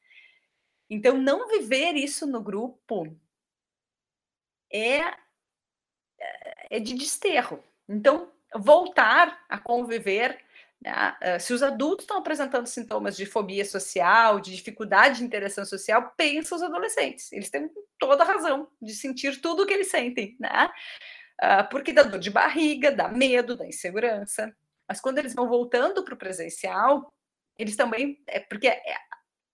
Então, 0.90 1.18
não 1.18 1.48
viver 1.48 1.94
isso 1.94 2.26
no 2.26 2.42
grupo 2.42 3.06
é, 4.72 5.00
é 6.70 6.80
de 6.80 6.94
desterro. 6.94 7.62
Então, 7.88 8.30
voltar 8.54 9.44
a 9.48 9.58
conviver 9.58 10.38
né? 10.80 10.92
Ah, 10.92 11.38
se 11.38 11.52
os 11.52 11.62
adultos 11.62 12.04
estão 12.04 12.18
apresentando 12.18 12.66
sintomas 12.66 13.16
de 13.16 13.26
fobia 13.26 13.64
social, 13.64 14.40
de 14.40 14.54
dificuldade 14.54 15.18
de 15.18 15.24
interação 15.24 15.64
social, 15.64 16.12
pensa 16.16 16.54
os 16.54 16.62
adolescentes. 16.62 17.32
Eles 17.32 17.50
têm 17.50 17.70
toda 17.98 18.22
a 18.22 18.26
razão 18.26 18.68
de 18.80 18.94
sentir 18.94 19.40
tudo 19.40 19.62
o 19.62 19.66
que 19.66 19.74
eles 19.74 19.90
sentem, 19.90 20.36
né? 20.38 20.70
Ah, 21.40 21.64
porque 21.64 21.92
dá 21.92 22.02
dor 22.02 22.20
de 22.20 22.30
barriga, 22.30 22.92
dá 22.92 23.08
medo, 23.08 23.56
dá 23.56 23.66
insegurança. 23.66 24.54
Mas 24.88 25.00
quando 25.00 25.18
eles 25.18 25.34
vão 25.34 25.48
voltando 25.48 26.04
para 26.04 26.14
o 26.14 26.16
presencial, 26.18 27.12
eles 27.58 27.76
também. 27.76 28.22
É 28.26 28.40
porque 28.40 28.68
é, 28.68 28.82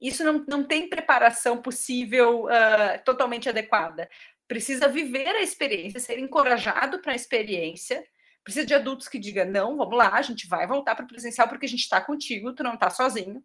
isso 0.01 0.25
não, 0.25 0.45
não 0.47 0.65
tem 0.65 0.89
preparação 0.89 1.61
possível 1.61 2.45
uh, 2.45 3.03
totalmente 3.05 3.49
adequada. 3.49 4.09
Precisa 4.47 4.89
viver 4.89 5.29
a 5.29 5.43
experiência, 5.43 6.01
ser 6.01 6.19
encorajado 6.19 7.01
para 7.01 7.13
a 7.13 7.17
experiência 7.17 8.05
Precisa 8.45 8.67
de 8.67 8.75
adultos 8.75 9.09
que 9.09 9.19
digam: 9.19 9.47
não, 9.47 9.79
vamos 9.79 9.97
lá, 9.97 10.11
a 10.11 10.23
gente 10.23 10.47
vai 10.47 10.67
voltar 10.67 10.95
para 10.95 11.07
o 11.07 11.09
presencial 11.09 11.49
porque 11.49 11.65
a 11.65 11.69
gente 11.69 11.81
está 11.81 12.01
contigo, 12.01 12.53
tu 12.53 12.63
não 12.63 12.75
está 12.75 12.91
sozinho. 12.91 13.43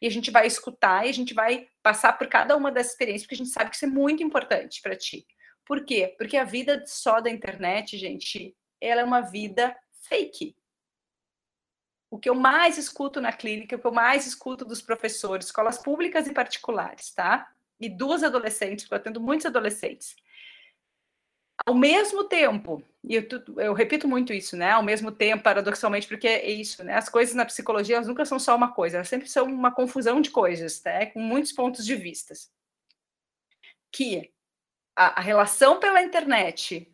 E 0.00 0.06
a 0.06 0.10
gente 0.10 0.32
vai 0.32 0.46
escutar 0.46 1.06
e 1.06 1.10
a 1.10 1.12
gente 1.12 1.32
vai 1.32 1.68
passar 1.80 2.14
por 2.14 2.26
cada 2.26 2.56
uma 2.56 2.72
dessas 2.72 2.92
experiências, 2.92 3.22
porque 3.22 3.34
a 3.34 3.38
gente 3.38 3.50
sabe 3.50 3.70
que 3.70 3.76
isso 3.76 3.84
é 3.84 3.88
muito 3.88 4.22
importante 4.22 4.80
para 4.82 4.96
ti. 4.96 5.24
Por 5.64 5.84
quê? 5.84 6.12
Porque 6.18 6.36
a 6.36 6.42
vida 6.42 6.82
só 6.86 7.20
da 7.20 7.30
internet, 7.30 7.96
gente, 7.96 8.56
ela 8.80 9.02
é 9.02 9.04
uma 9.04 9.20
vida 9.20 9.76
fake. 10.08 10.56
O 12.12 12.18
que 12.18 12.28
eu 12.28 12.34
mais 12.34 12.76
escuto 12.76 13.22
na 13.22 13.32
clínica, 13.32 13.74
o 13.74 13.78
que 13.78 13.86
eu 13.86 13.90
mais 13.90 14.26
escuto 14.26 14.66
dos 14.66 14.82
professores, 14.82 15.46
escolas 15.46 15.78
públicas 15.78 16.26
e 16.26 16.34
particulares, 16.34 17.10
tá? 17.10 17.50
E 17.80 17.88
duas 17.88 18.22
adolescentes, 18.22 18.84
porque 18.84 18.92
eu 18.92 18.98
atendo 18.98 19.18
muitos 19.18 19.46
adolescentes. 19.46 20.14
Ao 21.64 21.74
mesmo 21.74 22.24
tempo, 22.24 22.84
e 23.02 23.14
eu, 23.14 23.26
eu, 23.56 23.72
repito 23.72 24.06
muito 24.06 24.30
isso, 24.30 24.58
né? 24.58 24.72
Ao 24.72 24.82
mesmo 24.82 25.10
tempo, 25.10 25.42
paradoxalmente, 25.42 26.06
porque 26.06 26.28
é 26.28 26.50
isso, 26.50 26.84
né? 26.84 26.98
As 26.98 27.08
coisas 27.08 27.34
na 27.34 27.46
psicologia 27.46 27.96
elas 27.96 28.08
nunca 28.08 28.26
são 28.26 28.38
só 28.38 28.54
uma 28.54 28.72
coisa, 28.72 28.98
elas 28.98 29.08
sempre 29.08 29.30
são 29.30 29.46
uma 29.46 29.72
confusão 29.72 30.20
de 30.20 30.28
coisas, 30.28 30.82
né? 30.84 31.06
Com 31.06 31.20
muitos 31.20 31.52
pontos 31.52 31.82
de 31.82 31.96
vistas. 31.96 32.52
que 33.90 34.30
a, 34.94 35.18
a 35.18 35.22
relação 35.22 35.80
pela 35.80 36.02
internet 36.02 36.91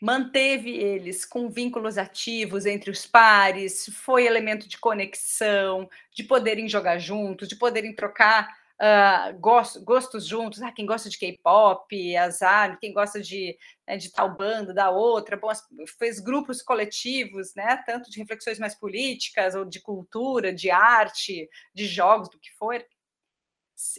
manteve 0.00 0.70
eles 0.70 1.24
com 1.24 1.48
vínculos 1.48 1.96
ativos 1.96 2.66
entre 2.66 2.90
os 2.90 3.06
pares, 3.06 3.88
foi 4.04 4.26
elemento 4.26 4.68
de 4.68 4.78
conexão, 4.78 5.88
de 6.12 6.22
poderem 6.24 6.68
jogar 6.68 6.98
juntos, 6.98 7.48
de 7.48 7.56
poderem 7.56 7.94
trocar 7.94 8.48
uh, 8.76 9.38
gostos, 9.38 9.82
gostos 9.82 10.26
juntos. 10.26 10.62
Ah, 10.62 10.72
quem 10.72 10.86
gosta 10.86 11.08
de 11.08 11.18
K-pop, 11.18 12.16
azar, 12.16 12.78
quem 12.78 12.92
gosta 12.92 13.20
de, 13.20 13.56
né, 13.86 13.96
de 13.96 14.10
tal 14.12 14.34
banda, 14.36 14.72
da 14.74 14.90
outra. 14.90 15.36
Bom, 15.36 15.50
fez 15.98 16.20
grupos 16.20 16.62
coletivos, 16.62 17.54
né, 17.54 17.82
tanto 17.86 18.10
de 18.10 18.18
reflexões 18.18 18.58
mais 18.58 18.74
políticas, 18.74 19.54
ou 19.54 19.64
de 19.64 19.80
cultura, 19.80 20.52
de 20.52 20.70
arte, 20.70 21.48
de 21.74 21.86
jogos, 21.86 22.28
do 22.28 22.38
que 22.38 22.52
for. 22.54 22.84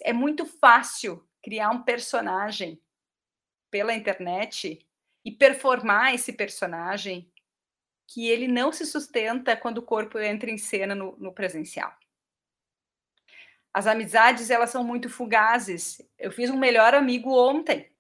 É 0.04 0.14
muito 0.14 0.46
fácil 0.46 1.28
criar 1.44 1.70
um 1.70 1.84
personagem 1.84 2.82
pela 3.70 3.94
internet 3.94 4.87
e 5.28 5.32
performar 5.34 6.16
esse 6.16 6.32
personagem 6.32 7.30
que 8.08 8.30
ele 8.30 8.48
não 8.48 8.72
se 8.72 8.86
sustenta 8.86 9.58
quando 9.58 9.80
o 9.80 9.86
corpo 9.86 10.18
entra 10.18 10.50
em 10.50 10.58
cena 10.58 10.96
no, 10.96 11.18
no 11.18 11.34
presencial. 11.34 11.94
As 13.74 13.88
amizades, 13.88 14.50
elas 14.50 14.70
são 14.70 14.86
muito 14.86 15.10
fugazes. 15.10 16.02
Eu 16.18 16.32
fiz 16.32 16.50
um 16.50 16.58
melhor 16.58 16.96
amigo 16.96 17.38
ontem, 17.38 17.94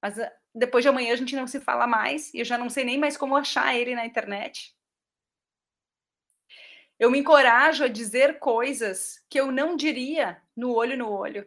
mas 0.00 0.18
ah, 0.18 0.32
depois 0.54 0.82
de 0.82 0.88
amanhã 0.88 1.12
a 1.12 1.16
gente 1.16 1.36
não 1.36 1.46
se 1.46 1.60
fala 1.60 1.86
mais 1.86 2.32
e 2.32 2.38
eu 2.38 2.46
já 2.46 2.56
não 2.56 2.70
sei 2.70 2.82
nem 2.82 2.96
mais 2.96 3.14
como 3.14 3.36
achar 3.36 3.76
ele 3.76 3.94
na 3.94 4.06
internet. 4.06 4.74
Eu 6.98 7.10
me 7.10 7.18
encorajo 7.18 7.84
a 7.84 7.88
dizer 7.88 8.38
coisas 8.38 9.22
que 9.28 9.38
eu 9.38 9.52
não 9.52 9.76
diria 9.76 10.42
no 10.56 10.72
olho 10.72 10.96
no 10.96 11.10
olho. 11.10 11.46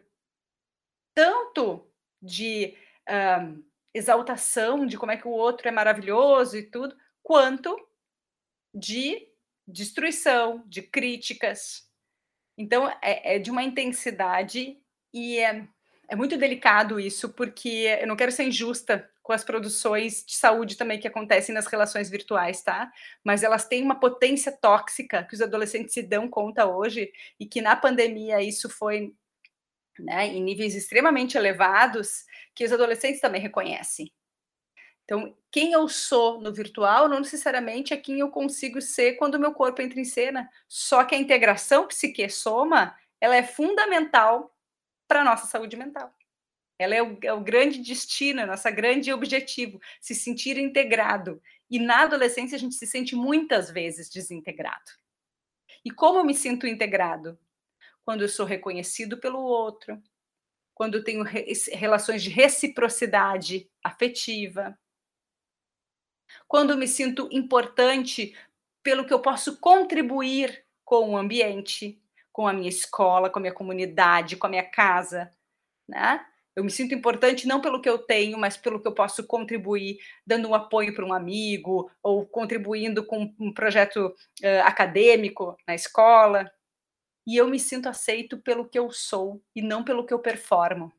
Tanto 1.12 1.90
de 2.22 2.78
uh, 3.08 3.67
exaltação 3.94 4.86
de 4.86 4.96
como 4.96 5.12
é 5.12 5.16
que 5.16 5.26
o 5.26 5.32
outro 5.32 5.68
é 5.68 5.70
maravilhoso 5.70 6.56
e 6.56 6.62
tudo, 6.62 6.96
quanto 7.22 7.76
de 8.74 9.28
destruição, 9.66 10.62
de 10.66 10.82
críticas. 10.82 11.88
Então, 12.56 12.88
é, 13.02 13.36
é 13.36 13.38
de 13.38 13.50
uma 13.50 13.62
intensidade 13.62 14.78
e 15.12 15.38
é, 15.38 15.66
é 16.08 16.16
muito 16.16 16.36
delicado 16.36 16.98
isso, 16.98 17.28
porque 17.30 17.98
eu 18.00 18.06
não 18.06 18.16
quero 18.16 18.32
ser 18.32 18.44
injusta 18.44 19.08
com 19.22 19.32
as 19.32 19.44
produções 19.44 20.24
de 20.24 20.34
saúde 20.34 20.74
também 20.74 20.98
que 20.98 21.06
acontecem 21.06 21.54
nas 21.54 21.66
relações 21.66 22.08
virtuais, 22.08 22.62
tá? 22.62 22.90
Mas 23.22 23.42
elas 23.42 23.68
têm 23.68 23.82
uma 23.82 24.00
potência 24.00 24.50
tóxica 24.50 25.22
que 25.22 25.34
os 25.34 25.42
adolescentes 25.42 25.92
se 25.92 26.02
dão 26.02 26.28
conta 26.28 26.66
hoje 26.66 27.12
e 27.38 27.44
que 27.44 27.60
na 27.60 27.76
pandemia 27.76 28.42
isso 28.42 28.70
foi 28.70 29.14
né, 29.98 30.26
em 30.26 30.42
níveis 30.42 30.74
extremamente 30.74 31.36
elevados, 31.36 32.24
que 32.54 32.64
os 32.64 32.72
adolescentes 32.72 33.20
também 33.20 33.40
reconhecem. 33.40 34.12
Então, 35.04 35.34
quem 35.50 35.72
eu 35.72 35.88
sou 35.88 36.38
no 36.38 36.52
virtual 36.52 37.08
não 37.08 37.20
necessariamente 37.20 37.94
é 37.94 37.96
quem 37.96 38.18
eu 38.18 38.30
consigo 38.30 38.80
ser 38.82 39.14
quando 39.14 39.36
o 39.36 39.40
meu 39.40 39.54
corpo 39.54 39.80
entra 39.80 39.98
em 39.98 40.04
cena. 40.04 40.50
Só 40.68 41.02
que 41.02 41.14
a 41.14 41.18
integração 41.18 41.86
psique-soma, 41.86 42.94
ela 43.18 43.34
é 43.34 43.42
fundamental 43.42 44.54
para 45.08 45.22
a 45.22 45.24
nossa 45.24 45.46
saúde 45.46 45.76
mental. 45.76 46.14
Ela 46.78 46.94
é 46.94 47.02
o, 47.02 47.18
é 47.22 47.32
o 47.32 47.40
grande 47.40 47.80
destino, 47.80 48.46
nosso 48.46 48.70
grande 48.70 49.10
objetivo, 49.10 49.80
se 49.98 50.14
sentir 50.14 50.58
integrado. 50.58 51.42
E 51.70 51.78
na 51.78 52.02
adolescência 52.02 52.56
a 52.56 52.58
gente 52.58 52.74
se 52.74 52.86
sente 52.86 53.16
muitas 53.16 53.70
vezes 53.70 54.10
desintegrado. 54.10 54.90
E 55.84 55.90
como 55.90 56.18
eu 56.18 56.24
me 56.24 56.34
sinto 56.34 56.66
integrado? 56.66 57.38
Quando 58.08 58.22
eu 58.22 58.28
sou 58.30 58.46
reconhecido 58.46 59.18
pelo 59.18 59.38
outro, 59.38 60.02
quando 60.74 61.04
tenho 61.04 61.22
re 61.22 61.44
relações 61.74 62.22
de 62.22 62.30
reciprocidade 62.30 63.70
afetiva, 63.84 64.74
quando 66.46 66.74
me 66.74 66.88
sinto 66.88 67.28
importante 67.30 68.34
pelo 68.82 69.04
que 69.04 69.12
eu 69.12 69.20
posso 69.20 69.60
contribuir 69.60 70.64
com 70.86 71.10
o 71.10 71.18
ambiente, 71.18 72.00
com 72.32 72.48
a 72.48 72.52
minha 72.54 72.70
escola, 72.70 73.28
com 73.28 73.40
a 73.40 73.42
minha 73.42 73.52
comunidade, 73.52 74.38
com 74.38 74.46
a 74.46 74.50
minha 74.50 74.64
casa, 74.64 75.30
né? 75.86 76.24
Eu 76.56 76.64
me 76.64 76.70
sinto 76.70 76.94
importante 76.94 77.46
não 77.46 77.60
pelo 77.60 77.82
que 77.82 77.90
eu 77.90 77.98
tenho, 77.98 78.38
mas 78.38 78.56
pelo 78.56 78.80
que 78.80 78.88
eu 78.88 78.94
posso 78.94 79.26
contribuir, 79.26 79.98
dando 80.26 80.48
um 80.48 80.54
apoio 80.54 80.94
para 80.94 81.04
um 81.04 81.12
amigo 81.12 81.90
ou 82.02 82.26
contribuindo 82.26 83.04
com 83.04 83.34
um 83.38 83.52
projeto 83.52 84.06
uh, 84.06 84.62
acadêmico 84.64 85.58
na 85.66 85.74
escola 85.74 86.50
e 87.28 87.36
eu 87.36 87.46
me 87.46 87.60
sinto 87.60 87.90
aceito 87.90 88.38
pelo 88.38 88.66
que 88.66 88.78
eu 88.78 88.90
sou 88.90 89.44
e 89.54 89.60
não 89.60 89.84
pelo 89.84 90.06
que 90.06 90.14
eu 90.14 90.18
performo, 90.18 90.90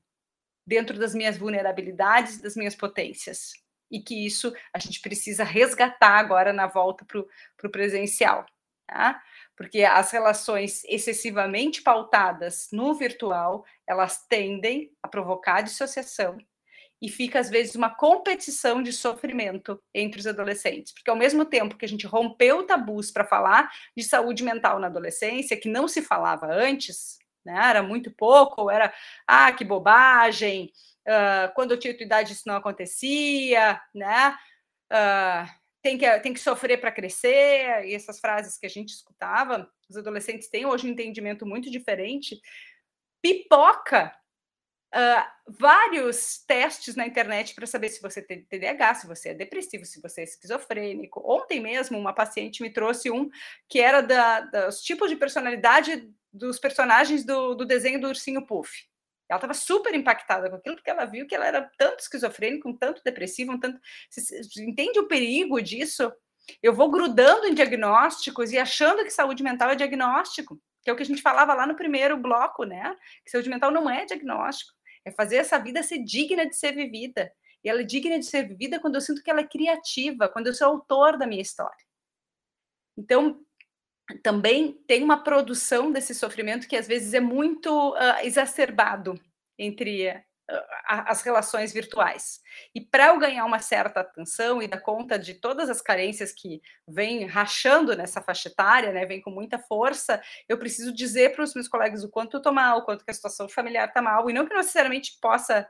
dentro 0.63 0.99
das 0.99 1.15
minhas 1.15 1.39
vulnerabilidades, 1.39 2.39
das 2.39 2.55
minhas 2.55 2.75
potências. 2.75 3.53
E 3.89 3.99
que 3.99 4.27
isso 4.27 4.53
a 4.71 4.77
gente 4.77 5.01
precisa 5.01 5.43
resgatar 5.43 6.19
agora 6.19 6.53
na 6.53 6.67
volta 6.67 7.03
para 7.03 7.19
o 7.67 7.71
presencial. 7.71 8.45
Tá? 8.85 9.19
Porque 9.57 9.83
as 9.83 10.11
relações 10.11 10.83
excessivamente 10.85 11.81
pautadas 11.81 12.69
no 12.71 12.93
virtual, 12.93 13.65
elas 13.87 14.27
tendem 14.27 14.91
a 15.01 15.07
provocar 15.07 15.61
dissociação 15.61 16.37
e 17.01 17.09
fica 17.09 17.39
às 17.39 17.49
vezes 17.49 17.75
uma 17.75 17.89
competição 17.89 18.83
de 18.83 18.91
sofrimento 18.91 19.81
entre 19.93 20.19
os 20.19 20.27
adolescentes, 20.27 20.93
porque 20.93 21.09
ao 21.09 21.15
mesmo 21.15 21.45
tempo 21.45 21.77
que 21.77 21.85
a 21.85 21.87
gente 21.87 22.05
rompeu 22.05 22.65
tabus 22.65 23.09
para 23.11 23.25
falar 23.25 23.71
de 23.95 24.03
saúde 24.03 24.43
mental 24.43 24.79
na 24.79 24.87
adolescência, 24.87 25.59
que 25.59 25.69
não 25.69 25.87
se 25.87 26.01
falava 26.01 26.47
antes, 26.47 27.17
né, 27.45 27.57
era 27.69 27.81
muito 27.81 28.11
pouco, 28.11 28.63
ou 28.63 28.71
era, 28.71 28.93
ah, 29.25 29.51
que 29.51 29.63
bobagem, 29.63 30.71
uh, 31.07 31.53
quando 31.55 31.71
eu 31.71 31.79
tinha 31.79 31.95
tua 31.95 32.05
idade 32.05 32.33
isso 32.33 32.43
não 32.45 32.57
acontecia, 32.57 33.81
né, 33.95 34.37
uh, 34.91 35.49
tem, 35.81 35.97
que, 35.97 36.19
tem 36.19 36.33
que 36.33 36.39
sofrer 36.39 36.81
para 36.81 36.91
crescer, 36.91 37.85
e 37.85 37.95
essas 37.95 38.19
frases 38.19 38.57
que 38.57 38.65
a 38.65 38.69
gente 38.69 38.89
escutava, 38.89 39.69
os 39.89 39.95
adolescentes 39.95 40.49
têm 40.49 40.65
hoje 40.65 40.85
um 40.85 40.91
entendimento 40.91 41.45
muito 41.45 41.71
diferente, 41.71 42.39
pipoca 43.21 44.13
Uh, 44.93 45.23
vários 45.47 46.43
testes 46.47 46.95
na 46.95 47.05
internet 47.05 47.53
para 47.53 47.67
saber 47.67 47.89
se 47.89 48.01
você 48.01 48.23
tem 48.23 48.43
TDAH, 48.43 48.95
se 48.95 49.07
você 49.07 49.29
é 49.29 49.33
depressivo, 49.35 49.85
se 49.85 50.01
você 50.01 50.21
é 50.21 50.23
esquizofrênico. 50.23 51.21
Ontem 51.23 51.59
mesmo, 51.59 51.97
uma 51.97 52.13
paciente 52.13 52.63
me 52.63 52.71
trouxe 52.71 53.11
um 53.11 53.29
que 53.67 53.79
era 53.79 54.01
da, 54.01 54.41
dos 54.41 54.81
tipos 54.81 55.09
de 55.09 55.15
personalidade 55.15 56.09
dos 56.33 56.59
personagens 56.59 57.23
do, 57.23 57.53
do 57.53 57.65
desenho 57.65 58.01
do 58.01 58.07
Ursinho 58.07 58.45
Puff. 58.45 58.89
Ela 59.29 59.37
estava 59.37 59.53
super 59.53 59.93
impactada 59.93 60.49
com 60.49 60.55
aquilo, 60.55 60.75
porque 60.75 60.89
ela 60.89 61.05
viu 61.05 61.27
que 61.27 61.35
ela 61.35 61.45
era 61.45 61.69
tanto 61.77 61.99
esquizofrênica, 61.99 62.67
um 62.67 62.75
tanto 62.75 63.03
depressiva, 63.03 63.51
um 63.51 63.59
tanto. 63.59 63.79
Você, 64.09 64.41
entende 64.57 64.99
o 64.99 65.07
perigo 65.07 65.61
disso? 65.61 66.11
Eu 66.63 66.73
vou 66.73 66.89
grudando 66.89 67.45
em 67.45 67.53
diagnósticos 67.53 68.51
e 68.51 68.57
achando 68.57 69.03
que 69.03 69.11
saúde 69.11 69.43
mental 69.43 69.69
é 69.69 69.75
diagnóstico, 69.75 70.59
que 70.81 70.89
é 70.89 70.93
o 70.93 70.95
que 70.95 71.03
a 71.03 71.05
gente 71.05 71.21
falava 71.21 71.53
lá 71.53 71.67
no 71.67 71.75
primeiro 71.75 72.17
bloco, 72.17 72.63
né? 72.63 72.95
Que 73.23 73.29
saúde 73.29 73.49
mental 73.49 73.69
não 73.69 73.87
é 73.87 74.03
diagnóstico. 74.03 74.73
É 75.09 75.11
fazer 75.11 75.37
essa 75.37 75.57
vida 75.57 75.81
ser 75.81 75.99
digna 76.03 76.47
de 76.47 76.55
ser 76.55 76.73
vivida. 76.73 77.31
E 77.63 77.69
ela 77.69 77.81
é 77.81 77.83
digna 77.83 78.17
de 78.19 78.25
ser 78.25 78.47
vivida 78.47 78.79
quando 78.79 78.95
eu 78.95 79.01
sinto 79.01 79.23
que 79.23 79.29
ela 79.29 79.41
é 79.41 79.47
criativa, 79.47 80.29
quando 80.29 80.47
eu 80.47 80.53
sou 80.53 80.67
autor 80.67 81.17
da 81.17 81.27
minha 81.27 81.41
história. 81.41 81.85
Então, 82.97 83.43
também 84.23 84.73
tem 84.87 85.03
uma 85.03 85.23
produção 85.23 85.91
desse 85.91 86.13
sofrimento 86.13 86.67
que 86.67 86.75
às 86.75 86.87
vezes 86.87 87.13
é 87.13 87.19
muito 87.19 87.91
uh, 87.93 88.19
exacerbado 88.23 89.19
entre 89.57 90.07
as 90.85 91.21
relações 91.21 91.71
virtuais. 91.71 92.39
E 92.73 92.81
para 92.81 93.07
eu 93.07 93.19
ganhar 93.19 93.45
uma 93.45 93.59
certa 93.59 93.99
atenção 93.99 94.61
e 94.61 94.67
dar 94.67 94.79
conta 94.79 95.17
de 95.17 95.35
todas 95.35 95.69
as 95.69 95.81
carências 95.81 96.31
que 96.31 96.61
vêm 96.87 97.25
rachando 97.25 97.95
nessa 97.95 98.21
faixa 98.21 98.49
etária, 98.49 98.91
né, 98.91 99.05
vem 99.05 99.21
com 99.21 99.29
muita 99.29 99.59
força, 99.59 100.21
eu 100.47 100.57
preciso 100.57 100.93
dizer 100.93 101.33
para 101.33 101.43
os 101.43 101.53
meus 101.53 101.67
colegas 101.67 102.03
o 102.03 102.09
quanto 102.09 102.35
eu 102.35 102.39
estou 102.39 102.53
mal, 102.53 102.79
o 102.79 102.85
quanto 102.85 103.03
a 103.07 103.13
situação 103.13 103.47
familiar 103.47 103.87
está 103.87 104.01
mal, 104.01 104.29
e 104.29 104.33
não 104.33 104.45
que 104.45 104.53
necessariamente 104.53 105.17
possa 105.21 105.67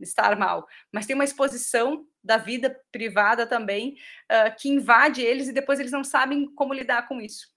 estar 0.00 0.36
mal, 0.36 0.68
mas 0.92 1.06
tem 1.06 1.14
uma 1.14 1.24
exposição 1.24 2.06
da 2.22 2.36
vida 2.36 2.78
privada 2.92 3.46
também 3.46 3.96
uh, 4.30 4.54
que 4.56 4.68
invade 4.68 5.20
eles 5.20 5.48
e 5.48 5.52
depois 5.52 5.80
eles 5.80 5.90
não 5.90 6.04
sabem 6.04 6.46
como 6.54 6.72
lidar 6.72 7.08
com 7.08 7.20
isso 7.20 7.48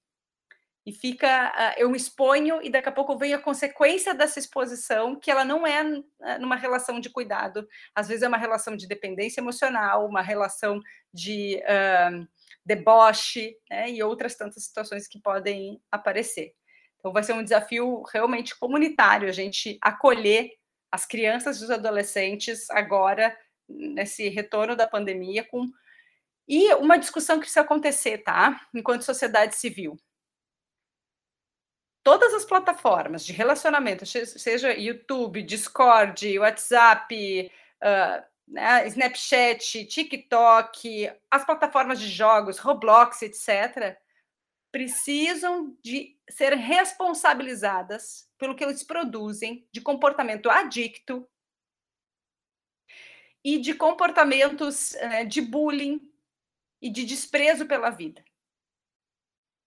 e 0.86 0.92
fica, 0.92 1.50
uh, 1.50 1.80
eu 1.80 1.96
exponho 1.96 2.62
e 2.62 2.70
daqui 2.70 2.90
a 2.90 2.92
pouco 2.92 3.18
vem 3.18 3.34
a 3.34 3.40
consequência 3.40 4.13
dessa 4.13 4.38
exposição, 4.38 5.16
que 5.16 5.32
ela 5.32 5.46
não 5.46 5.66
é 5.66 5.82
uh, 5.82 6.04
numa 6.40 6.58
relação 6.58 7.00
de 7.00 7.10
cuidado, 7.10 7.68
às 7.96 8.08
vezes 8.08 8.24
é 8.24 8.28
uma 8.28 8.38
relação 8.38 8.75
de 8.75 8.88
dependência 8.88 9.40
emocional, 9.40 10.06
uma 10.06 10.22
relação 10.22 10.82
de 11.13 11.62
uh, 11.63 12.28
deboche, 12.66 13.56
né, 13.70 13.92
e 13.92 14.04
outras 14.04 14.36
tantas 14.36 14.63
situações 14.66 15.08
que 15.08 15.20
podem 15.20 15.82
aparecer. 15.90 16.54
Então 17.00 17.13
vai 17.13 17.24
ser 17.24 17.34
um 17.34 17.44
desafio 17.44 18.04
realmente 18.12 18.58
comunitário 18.58 19.30
a 19.30 19.34
gente 19.34 19.78
acolher 19.82 20.52
as 20.92 21.06
crianças 21.06 21.60
e 21.60 21.63
os 21.63 21.72
adolescentes 21.72 22.70
agora 22.70 23.36
nesse 23.68 24.28
retorno 24.30 24.75
da 24.75 24.88
pandemia 24.88 25.44
com 25.46 25.66
e 26.46 26.74
uma 26.75 26.98
discussão 26.98 27.38
que 27.38 27.44
precisa 27.44 27.62
acontecer, 27.62 28.18
tá? 28.18 28.60
Enquanto 28.74 29.04
sociedade 29.04 29.56
civil 29.56 29.98
todas 32.03 32.33
as 32.33 32.45
plataformas 32.45 33.25
de 33.25 33.31
relacionamento, 33.31 34.05
seja 34.05 34.74
YouTube, 34.74 35.41
Discord, 35.41 36.38
WhatsApp, 36.38 37.51
uh, 37.81 38.24
né, 38.48 38.86
Snapchat, 38.88 39.86
TikTok, 39.86 41.12
as 41.31 41.45
plataformas 41.45 42.00
de 42.00 42.10
jogos, 42.10 42.60
Roblox, 42.60 43.22
etc., 43.22 43.98
precisam 44.72 45.77
de 45.81 46.17
ser 46.29 46.53
responsabilizadas 46.55 48.27
pelo 48.38 48.55
que 48.55 48.63
eles 48.63 48.83
produzem 48.83 49.67
de 49.72 49.79
comportamento 49.79 50.50
adicto 50.50 51.27
e 53.43 53.60
de 53.60 53.75
comportamentos 53.75 54.93
né, 54.93 55.25
de 55.25 55.41
bullying 55.41 56.01
e 56.81 56.89
de 56.89 57.05
desprezo 57.05 57.65
pela 57.65 57.89
vida. 57.89 58.24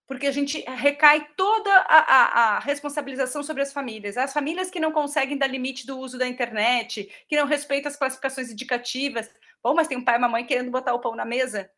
Porque 0.07 0.25
a 0.25 0.31
gente 0.31 0.61
recai 0.61 1.27
toda 1.35 1.69
a, 1.69 1.97
a, 1.97 2.55
a, 2.55 2.59
responsabilização 2.59 3.43
sobre 3.43 3.61
as 3.61 3.73
famílias. 3.73 4.15
As 4.15 4.31
famílias 4.31 4.69
que 4.69 4.79
não 4.79 4.91
conseguem 4.91 5.37
dar 5.37 5.47
limite 5.47 5.85
do 5.85 5.99
uso 5.99 6.17
da 6.17 6.27
internet, 6.27 7.11
que 7.27 7.35
não 7.35 7.45
respeitam 7.45 7.91
as 7.91 7.97
classificações 7.97 8.49
indicativas. 8.49 9.29
Bom, 9.61 9.75
mas 9.75 9.87
tem 9.87 9.97
um 9.97 10.03
pai 10.03 10.15
e 10.15 10.17
uma 10.17 10.29
mãe 10.29 10.45
querendo 10.45 10.71
botar 10.71 10.93
o 10.93 10.99
pão 10.99 11.13
na 11.13 11.25
mesa 11.25 11.69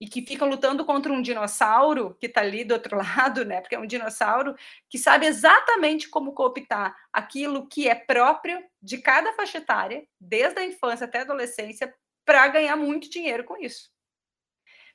e 0.00 0.06
que 0.06 0.22
ficam 0.22 0.48
lutando 0.48 0.84
contra 0.84 1.12
um 1.12 1.22
dinossauro 1.22 2.14
que 2.20 2.26
está 2.26 2.42
ali 2.42 2.64
do 2.64 2.74
outro 2.74 2.96
lado, 2.98 3.44
né? 3.44 3.60
Porque 3.60 3.74
é 3.74 3.78
um 3.78 3.86
dinossauro 3.86 4.54
que 4.88 4.98
sabe 4.98 5.26
exatamente 5.26 6.08
como 6.08 6.32
cooptar 6.32 6.96
aquilo 7.12 7.66
que 7.66 7.88
é 7.88 7.94
próprio 7.94 8.62
de 8.80 8.98
cada 8.98 9.32
faixa 9.32 9.58
etária, 9.58 10.06
desde 10.20 10.60
a 10.60 10.64
infância 10.64 11.06
até 11.06 11.18
a 11.18 11.22
adolescência, 11.22 11.92
para 12.24 12.46
ganhar 12.48 12.76
muito 12.76 13.08
dinheiro 13.08 13.44
com 13.44 13.56
isso. 13.56 13.90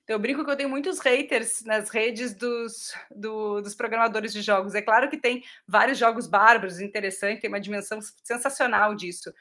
Então, 0.03 0.15
eu 0.15 0.20
brinco 0.20 0.43
que 0.43 0.51
eu 0.51 0.55
tenho 0.55 0.70
muitos 0.70 1.00
haters 1.00 1.63
nas 1.63 1.89
redes 1.89 2.34
dos, 2.34 2.93
do, 3.15 3.62
dos 3.62 3.75
programadores 3.75 4.34
de 4.34 4.41
jogos. 4.41 4.75
É 4.75 4.81
claro 4.81 5.10
que 5.10 5.17
tem 5.17 5.43
vários 5.67 5.98
jogos 5.98 6.27
bárbaros, 6.27 6.79
interessantes, 6.79 7.41
tem 7.41 7.50
uma 7.50 7.60
dimensão 7.60 8.00
sensacional 8.24 8.96
disso 8.96 9.31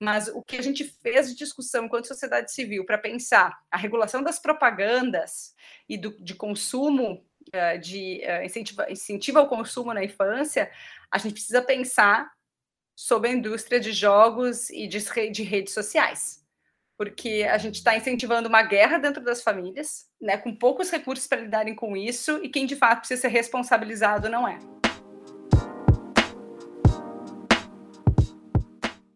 mas 0.00 0.28
o 0.28 0.42
que 0.42 0.56
a 0.56 0.62
gente 0.62 0.84
fez 0.84 1.28
de 1.28 1.34
discussão 1.34 1.84
enquanto 1.84 2.06
sociedade 2.06 2.52
civil 2.52 2.86
para 2.86 2.96
pensar 2.96 3.58
a 3.70 3.76
regulação 3.76 4.22
das 4.22 4.38
propagandas 4.38 5.54
e 5.88 5.98
do, 5.98 6.16
de 6.22 6.34
consumo, 6.34 7.26
uh, 7.48 7.78
de 7.80 8.22
uh, 8.24 8.44
incentiva, 8.44 8.90
incentivo 8.90 9.38
ao 9.38 9.48
consumo 9.48 9.92
na 9.92 10.04
infância, 10.04 10.70
a 11.10 11.18
gente 11.18 11.32
precisa 11.32 11.60
pensar 11.60 12.30
sobre 12.94 13.30
a 13.30 13.32
indústria 13.32 13.80
de 13.80 13.92
jogos 13.92 14.70
e 14.70 14.86
de, 14.86 14.98
de 15.30 15.42
redes 15.42 15.74
sociais. 15.74 16.46
Porque 16.98 17.46
a 17.48 17.56
gente 17.58 17.76
está 17.76 17.96
incentivando 17.96 18.48
uma 18.48 18.62
guerra 18.62 18.98
dentro 18.98 19.22
das 19.22 19.40
famílias, 19.40 20.06
né, 20.20 20.36
com 20.36 20.52
poucos 20.52 20.90
recursos 20.90 21.28
para 21.28 21.40
lidarem 21.40 21.74
com 21.74 21.96
isso, 21.96 22.40
e 22.42 22.48
quem 22.48 22.66
de 22.66 22.74
fato 22.74 22.98
precisa 22.98 23.22
ser 23.22 23.28
responsabilizado 23.28 24.28
não 24.28 24.48
é. 24.48 24.58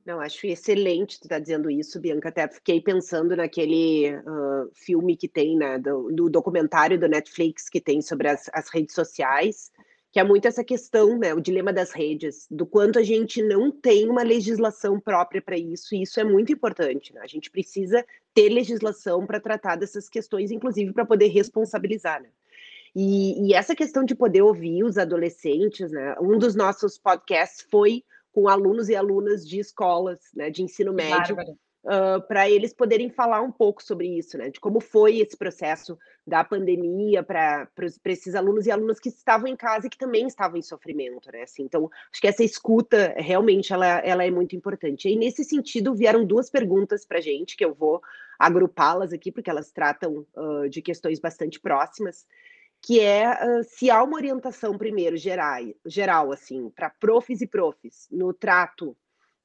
Não, 0.05 0.21
acho 0.21 0.47
excelente 0.47 1.21
tu 1.21 1.29
tá 1.29 1.39
dizendo 1.39 1.71
isso, 1.71 2.01
Bianca. 2.01 2.29
Até 2.29 2.49
fiquei 2.49 2.81
pensando 2.81 3.37
naquele 3.37 4.15
uh, 4.17 4.71
filme 4.75 5.17
que 5.17 5.29
tem, 5.29 5.57
né, 5.57 5.79
do, 5.79 6.11
do, 6.13 6.29
documentário 6.29 6.99
do 6.99 7.09
Netflix 7.09 7.69
que 7.69 7.81
tem 7.81 8.03
sobre 8.03 8.29
as, 8.29 8.51
as, 8.53 8.69
redes 8.69 8.95
sociais, 8.95 9.71
que 10.13 10.21
é 10.21 10.25
muito 10.25 10.47
essa 10.47 10.63
questão, 10.63 11.19
né, 11.19 11.33
o 11.33 11.41
dilema 11.41 11.73
das 11.73 11.91
redes, 11.91 12.47
do 12.51 12.67
quanto 12.67 12.99
a 12.99 13.03
gente 13.03 13.43
não 13.43 13.71
tem 13.71 14.09
uma 14.11 14.23
legislação 14.23 15.01
própria 15.01 15.41
para 15.41 15.57
isso, 15.57 15.95
e 15.95 16.03
isso 16.03 16.21
é 16.21 16.25
muito 16.25 16.53
importante. 16.53 17.15
Né? 17.15 17.23
A 17.23 17.27
gente 17.27 17.51
precisa 17.51 18.05
ter 18.35 18.51
legislação 18.51 19.27
para 19.27 19.41
tratar 19.41 19.77
dessas 19.77 20.11
questões, 20.11 20.51
inclusive 20.51 20.93
para 20.93 21.07
poder 21.07 21.29
responsabilizar. 21.29 22.21
Né? 22.21 22.29
E, 22.95 23.49
e 23.49 23.55
essa 23.55 23.75
questão 23.75 24.05
de 24.05 24.15
poder 24.15 24.43
ouvir 24.43 24.85
os 24.85 24.99
adolescentes, 24.99 25.91
né? 25.91 26.15
Um 26.21 26.39
dos 26.39 26.55
nossos 26.55 26.99
podcasts 26.99 27.67
foi 27.71 28.05
com 28.33 28.49
alunos 28.49 28.91
e 28.91 28.95
alunas 28.95 29.49
de 29.49 29.59
escolas, 29.59 30.21
né, 30.35 30.51
de 30.51 30.63
ensino 30.63 30.93
médio, 30.93 31.37
uh, 31.85 32.21
para 32.27 32.49
eles 32.49 32.73
poderem 32.73 33.11
falar 33.11 33.41
um 33.43 33.51
pouco 33.51 33.83
sobre 33.83 34.07
isso, 34.07 34.39
né, 34.39 34.51
de 34.51 34.61
como 34.61 34.81
foi 34.81 35.19
esse 35.19 35.37
processo 35.37 35.99
da 36.27 36.45
pandemia 36.45 37.23
para 37.23 37.69
esses 38.07 38.35
alunos 38.35 38.67
e 38.67 38.71
alunas 38.71 39.01
que 39.01 39.09
estavam 39.09 39.49
em 39.49 39.57
casa 39.57 39.87
e 39.87 39.91
que 39.91 39.99
também 39.99 40.27
estavam 40.27 40.57
em 40.57 40.63
sofrimento, 40.63 41.31
né, 41.33 41.43
assim, 41.43 41.63
então 41.63 41.91
acho 42.11 42.21
que 42.21 42.29
essa 42.29 42.45
escuta 42.45 43.15
realmente 43.17 43.73
ela, 43.73 43.99
ela 44.01 44.25
é 44.25 44.31
muito 44.31 44.55
importante. 44.55 45.09
E 45.09 45.17
nesse 45.17 45.45
sentido 45.45 45.95
vieram 45.95 46.25
duas 46.25 46.51
perguntas 46.51 47.05
para 47.05 47.21
gente 47.21 47.57
que 47.57 47.65
eu 47.65 47.75
vou 47.75 48.01
agrupá-las 48.39 49.13
aqui 49.13 49.31
porque 49.31 49.51
elas 49.51 49.71
tratam 49.71 50.27
uh, 50.35 50.69
de 50.69 50.83
questões 50.83 51.19
bastante 51.19 51.61
próximas 51.61 52.27
que 52.83 52.99
é 52.99 53.31
uh, 53.31 53.65
se 53.65 53.89
há 53.91 54.03
uma 54.03 54.17
orientação 54.17 54.77
primeiro 54.77 55.17
geral, 55.17 55.63
geral 55.87 56.33
assim, 56.33 56.69
para 56.71 56.91
profs 56.91 57.41
e 57.41 57.47
profs 57.47 58.09
no 58.11 58.35
trato 58.35 58.97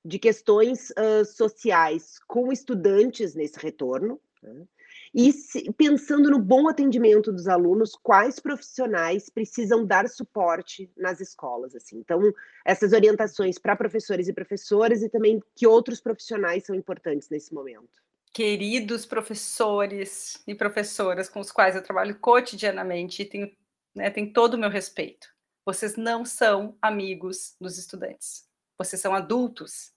de 0.04 0.20
questões 0.20 0.90
uh, 0.92 1.26
sociais 1.26 2.20
com 2.28 2.52
estudantes 2.52 3.36
nesse 3.36 3.60
retorno, 3.60 4.20
né? 4.42 4.66
e 5.14 5.32
se, 5.32 5.72
pensando 5.74 6.30
no 6.30 6.40
bom 6.40 6.68
atendimento 6.68 7.32
dos 7.32 7.48
alunos, 7.48 7.96
quais 8.02 8.40
profissionais 8.40 9.30
precisam 9.30 9.86
dar 9.86 10.08
suporte 10.08 10.92
nas 10.96 11.20
escolas, 11.20 11.76
assim. 11.76 11.98
Então, 11.98 12.22
essas 12.66 12.94
orientações 12.94 13.58
para 13.58 13.76
professores 13.76 14.28
e 14.28 14.34
professoras 14.34 15.02
e 15.02 15.10
também 15.10 15.42
que 15.56 15.66
outros 15.66 16.02
profissionais 16.02 16.66
são 16.66 16.76
importantes 16.76 17.30
nesse 17.30 17.54
momento 17.54 18.02
queridos 18.38 19.04
professores 19.04 20.44
e 20.46 20.54
professoras 20.54 21.28
com 21.28 21.40
os 21.40 21.52
quais 21.52 21.76
eu 21.76 21.82
trabalho 21.82 22.20
cotidianamente 22.20 23.24
e 23.24 23.26
tenho, 23.26 23.52
né, 23.96 24.12
tenho 24.12 24.32
todo 24.32 24.54
o 24.54 24.58
meu 24.60 24.70
respeito. 24.70 25.28
Vocês 25.66 25.96
não 25.96 26.24
são 26.24 26.78
amigos 26.80 27.56
dos 27.60 27.80
estudantes. 27.80 28.48
Vocês 28.78 29.02
são 29.02 29.14
adultos. 29.14 29.92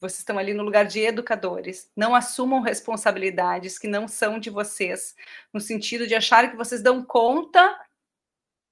Vocês 0.00 0.20
estão 0.20 0.38
ali 0.38 0.54
no 0.54 0.62
lugar 0.62 0.86
de 0.86 1.00
educadores. 1.00 1.90
Não 1.96 2.14
assumam 2.14 2.60
responsabilidades 2.60 3.78
que 3.78 3.88
não 3.88 4.06
são 4.06 4.38
de 4.38 4.50
vocês, 4.50 5.16
no 5.52 5.60
sentido 5.60 6.06
de 6.06 6.14
achar 6.14 6.50
que 6.50 6.56
vocês 6.56 6.82
dão 6.82 7.04
conta 7.04 7.78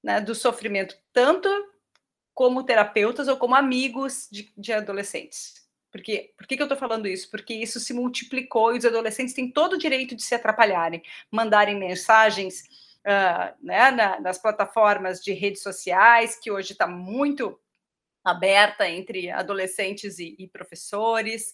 né, 0.03 0.21
do 0.21 0.35
sofrimento, 0.35 0.97
tanto 1.13 1.49
como 2.33 2.65
terapeutas 2.65 3.29
ou 3.29 3.37
como 3.37 3.57
amigos 3.57 4.29
de, 4.31 4.53
de 4.57 4.73
adolescentes. 4.73 5.67
Por 5.91 6.03
que, 6.03 6.57
que 6.57 6.61
eu 6.61 6.67
estou 6.67 6.77
falando 6.77 7.09
isso? 7.09 7.31
Porque 7.31 7.55
isso 7.55 7.81
se 7.81 7.95
multiplicou 7.95 8.75
e 8.75 8.79
os 8.79 8.85
adolescentes 8.85 9.35
têm 9.35 9.51
todo 9.51 9.73
o 9.73 9.79
direito 9.79 10.15
de 10.15 10.23
se 10.23 10.35
atrapalharem, 10.35 11.03
mandarem 11.31 11.79
mensagens 11.79 12.63
uh, 13.01 13.57
né, 13.65 13.91
na, 13.91 14.21
nas 14.21 14.39
plataformas 14.39 15.23
de 15.23 15.33
redes 15.33 15.63
sociais, 15.63 16.39
que 16.39 16.51
hoje 16.51 16.73
está 16.73 16.87
muito 16.87 17.59
aberta 18.27 18.89
entre 18.89 19.31
adolescentes 19.31 20.19
e, 20.19 20.35
e, 20.37 20.49
professores, 20.49 21.53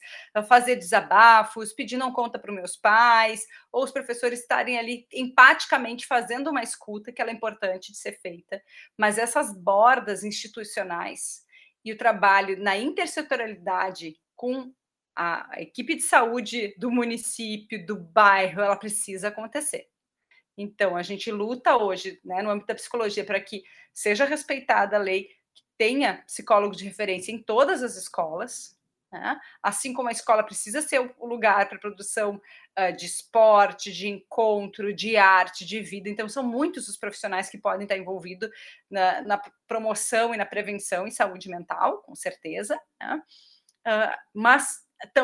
fazer 0.48 0.76
desabafos, 0.76 1.74
pedir 1.74 1.98
não 1.98 2.10
conta 2.10 2.38
para 2.38 2.50
os 2.50 2.56
meus 2.56 2.76
pais, 2.78 3.46
ou 3.70 3.84
os 3.84 3.90
professores 3.90 4.40
estarem 4.40 4.78
ali 4.78 5.06
empaticamente 5.12 6.06
fazendo 6.06 6.48
uma 6.48 6.62
escuta, 6.62 7.12
que 7.12 7.20
ela 7.20 7.30
é 7.30 7.34
importante 7.34 7.92
de 7.92 7.98
ser 7.98 8.18
feita, 8.20 8.62
mas 8.96 9.18
essas 9.18 9.54
bordas 9.54 10.24
institucionais 10.24 11.44
e 11.84 11.92
o 11.92 11.98
trabalho 11.98 12.58
na 12.58 12.78
intersetorialidade 12.78 14.16
com 14.34 14.72
a 15.14 15.60
equipe 15.60 15.96
de 15.96 16.02
saúde 16.02 16.74
do 16.78 16.90
município, 16.90 17.84
do 17.84 17.96
bairro, 17.96 18.62
ela 18.62 18.76
precisa 18.76 19.28
acontecer. 19.28 19.88
Então, 20.56 20.96
a 20.96 21.02
gente 21.02 21.30
luta 21.30 21.76
hoje, 21.76 22.18
né, 22.24 22.40
no 22.40 22.48
âmbito 22.48 22.68
da 22.68 22.74
psicologia, 22.74 23.24
para 23.24 23.40
que 23.40 23.62
seja 23.92 24.24
respeitada 24.24 24.96
a 24.96 24.98
lei, 24.98 25.28
tenha 25.78 26.22
psicólogo 26.26 26.76
de 26.76 26.84
referência 26.84 27.32
em 27.32 27.42
todas 27.42 27.82
as 27.82 27.96
escolas, 27.96 28.76
né? 29.12 29.38
assim 29.62 29.92
como 29.92 30.08
a 30.08 30.12
escola 30.12 30.42
precisa 30.42 30.80
ser 30.80 31.00
o 31.18 31.26
lugar 31.26 31.68
para 31.68 31.78
produção 31.78 32.40
uh, 32.78 32.96
de 32.96 33.06
esporte, 33.06 33.92
de 33.92 34.08
encontro, 34.08 34.92
de 34.92 35.16
arte, 35.16 35.66
de 35.66 35.80
vida. 35.80 36.08
Então, 36.08 36.28
são 36.28 36.42
muitos 36.42 36.88
os 36.88 36.96
profissionais 36.96 37.50
que 37.50 37.58
podem 37.58 37.84
estar 37.84 37.96
envolvidos 37.96 38.48
na, 38.90 39.20
na 39.22 39.42
promoção 39.66 40.34
e 40.34 40.36
na 40.38 40.46
prevenção 40.46 41.06
em 41.06 41.10
saúde 41.10 41.48
mental, 41.48 41.98
com 41.98 42.14
certeza. 42.14 42.80
Né? 43.00 43.22
Uh, 43.86 44.16
mas 44.32 44.82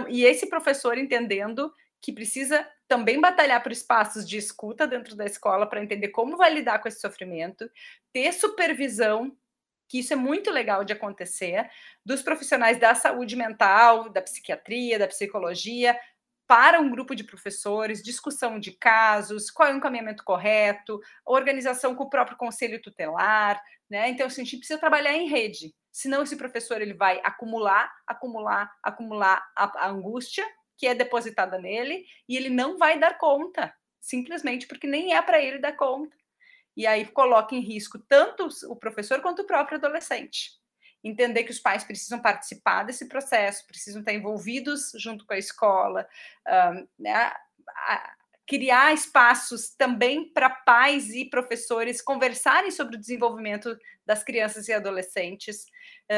e 0.08 0.24
esse 0.24 0.48
professor 0.48 0.98
entendendo 0.98 1.72
que 2.00 2.12
precisa 2.12 2.68
também 2.87 3.20
batalhar 3.20 3.62
por 3.62 3.72
espaços 3.72 4.28
de 4.28 4.37
escuta 4.37 4.87
dentro 4.87 5.16
da 5.16 5.24
escola 5.24 5.68
para 5.68 5.82
entender 5.82 6.08
como 6.08 6.37
vai 6.37 6.52
lidar 6.52 6.78
com 6.80 6.88
esse 6.88 7.00
sofrimento, 7.00 7.70
ter 8.12 8.32
supervisão, 8.32 9.37
que 9.88 9.98
isso 10.01 10.12
é 10.12 10.16
muito 10.16 10.51
legal 10.51 10.85
de 10.85 10.92
acontecer, 10.92 11.68
dos 12.05 12.22
profissionais 12.22 12.79
da 12.79 12.94
saúde 12.94 13.35
mental, 13.35 14.11
da 14.11 14.20
psiquiatria, 14.20 14.98
da 14.98 15.09
psicologia, 15.09 15.98
para 16.46 16.81
um 16.81 16.90
grupo 16.90 17.14
de 17.14 17.24
professores, 17.24 18.03
discussão 18.03 18.59
de 18.59 18.72
casos, 18.72 19.51
qual 19.51 19.68
é 19.68 19.74
o 19.74 19.77
encaminhamento 19.77 20.24
correto, 20.24 20.98
organização 21.27 21.94
com 21.94 22.05
o 22.05 22.11
próprio 22.11 22.38
conselho 22.38 22.81
tutelar, 22.81 23.62
né? 23.88 24.09
Então, 24.09 24.27
assim, 24.27 24.40
a 24.40 24.44
gente 24.44 24.57
precisa 24.57 24.79
trabalhar 24.79 25.12
em 25.12 25.29
rede. 25.29 25.74
Senão, 25.92 26.22
esse 26.22 26.37
professor 26.37 26.81
ele 26.81 26.94
vai 26.94 27.20
acumular, 27.22 27.92
acumular, 28.07 28.72
acumular 28.83 29.46
a, 29.55 29.87
a 29.87 29.90
angústia 29.90 30.46
que 30.79 30.87
é 30.87 30.94
depositada 30.94 31.59
nele 31.59 32.07
e 32.27 32.37
ele 32.37 32.48
não 32.48 32.79
vai 32.79 32.98
dar 32.98 33.18
conta, 33.18 33.74
simplesmente 34.01 34.66
porque 34.66 34.87
nem 34.87 35.14
é 35.14 35.20
para 35.20 35.42
ele 35.42 35.59
dar 35.59 35.72
conta. 35.77 36.16
E 36.79 36.87
aí 36.87 37.05
coloca 37.07 37.57
em 37.57 37.61
risco 37.61 37.99
tanto 37.99 38.49
o 38.69 38.77
professor 38.77 39.21
quanto 39.21 39.43
o 39.43 39.47
próprio 39.47 39.79
adolescente. 39.79 40.53
Entender 41.03 41.43
que 41.43 41.51
os 41.51 41.59
pais 41.59 41.83
precisam 41.83 42.23
participar 42.23 42.85
desse 42.85 43.09
processo, 43.09 43.67
precisam 43.67 43.99
estar 43.99 44.12
envolvidos 44.12 44.93
junto 44.95 45.27
com 45.27 45.33
a 45.33 45.38
escola, 45.38 46.09
uh, 46.47 46.88
né? 46.97 47.33
criar 48.47 48.95
espaços 48.95 49.71
também 49.71 50.33
para 50.33 50.49
pais 50.49 51.11
e 51.11 51.25
professores 51.25 52.01
conversarem 52.01 52.71
sobre 52.71 52.95
o 52.95 53.01
desenvolvimento 53.01 53.77
das 54.07 54.23
crianças 54.23 54.69
e 54.69 54.73
adolescentes, 54.73 55.67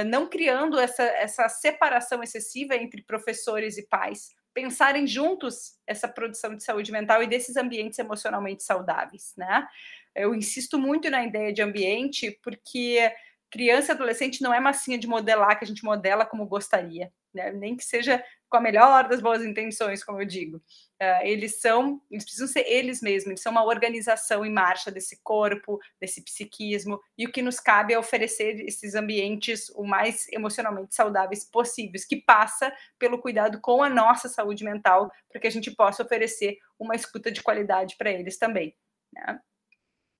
não 0.06 0.28
criando 0.28 0.78
essa, 0.78 1.02
essa 1.02 1.48
separação 1.48 2.22
excessiva 2.22 2.76
entre 2.76 3.02
professores 3.02 3.76
e 3.78 3.88
pais, 3.88 4.32
pensarem 4.52 5.06
juntos 5.06 5.78
essa 5.86 6.08
produção 6.08 6.56
de 6.56 6.64
saúde 6.64 6.90
mental 6.92 7.22
e 7.22 7.26
desses 7.26 7.56
ambientes 7.56 7.98
emocionalmente 7.98 8.62
saudáveis, 8.62 9.32
né? 9.36 9.66
Eu 10.14 10.34
insisto 10.34 10.78
muito 10.78 11.08
na 11.08 11.24
ideia 11.24 11.52
de 11.52 11.62
ambiente 11.62 12.38
porque 12.42 13.12
criança 13.50 13.92
e 13.92 13.94
adolescente 13.94 14.42
não 14.42 14.54
é 14.54 14.60
massinha 14.60 14.98
de 14.98 15.06
modelar 15.06 15.58
que 15.58 15.64
a 15.64 15.68
gente 15.68 15.84
modela 15.84 16.24
como 16.24 16.46
gostaria, 16.46 17.12
né? 17.32 17.52
Nem 17.52 17.76
que 17.76 17.84
seja 17.84 18.22
com 18.48 18.56
a 18.56 18.60
melhor 18.60 19.08
das 19.08 19.20
boas 19.20 19.44
intenções, 19.44 20.02
como 20.02 20.20
eu 20.20 20.26
digo. 20.26 20.56
Uh, 20.56 21.22
eles 21.22 21.60
são, 21.60 22.02
eles 22.10 22.24
precisam 22.24 22.48
ser 22.48 22.64
eles 22.66 23.00
mesmos, 23.00 23.28
eles 23.28 23.42
são 23.42 23.52
uma 23.52 23.64
organização 23.64 24.44
em 24.44 24.52
marcha 24.52 24.90
desse 24.90 25.20
corpo, 25.22 25.78
desse 26.00 26.22
psiquismo, 26.22 27.00
e 27.16 27.26
o 27.26 27.32
que 27.32 27.40
nos 27.40 27.60
cabe 27.60 27.94
é 27.94 27.98
oferecer 27.98 28.60
esses 28.66 28.94
ambientes 28.94 29.70
o 29.70 29.84
mais 29.84 30.26
emocionalmente 30.32 30.94
saudáveis 30.94 31.44
possíveis, 31.44 32.04
que 32.04 32.16
passa 32.16 32.72
pelo 32.98 33.20
cuidado 33.20 33.60
com 33.60 33.82
a 33.82 33.88
nossa 33.88 34.28
saúde 34.28 34.64
mental, 34.64 35.10
para 35.28 35.40
que 35.40 35.46
a 35.46 35.50
gente 35.50 35.70
possa 35.70 36.02
oferecer 36.02 36.58
uma 36.78 36.96
escuta 36.96 37.30
de 37.30 37.42
qualidade 37.42 37.96
para 37.96 38.10
eles 38.10 38.36
também. 38.36 38.76
Né? 39.12 39.40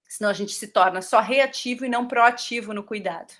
Senão 0.08 0.30
a 0.30 0.34
gente 0.34 0.52
se 0.52 0.68
torna 0.68 1.02
só 1.02 1.20
reativo 1.20 1.84
e 1.84 1.88
não 1.88 2.06
proativo 2.06 2.72
no 2.72 2.84
cuidado. 2.84 3.32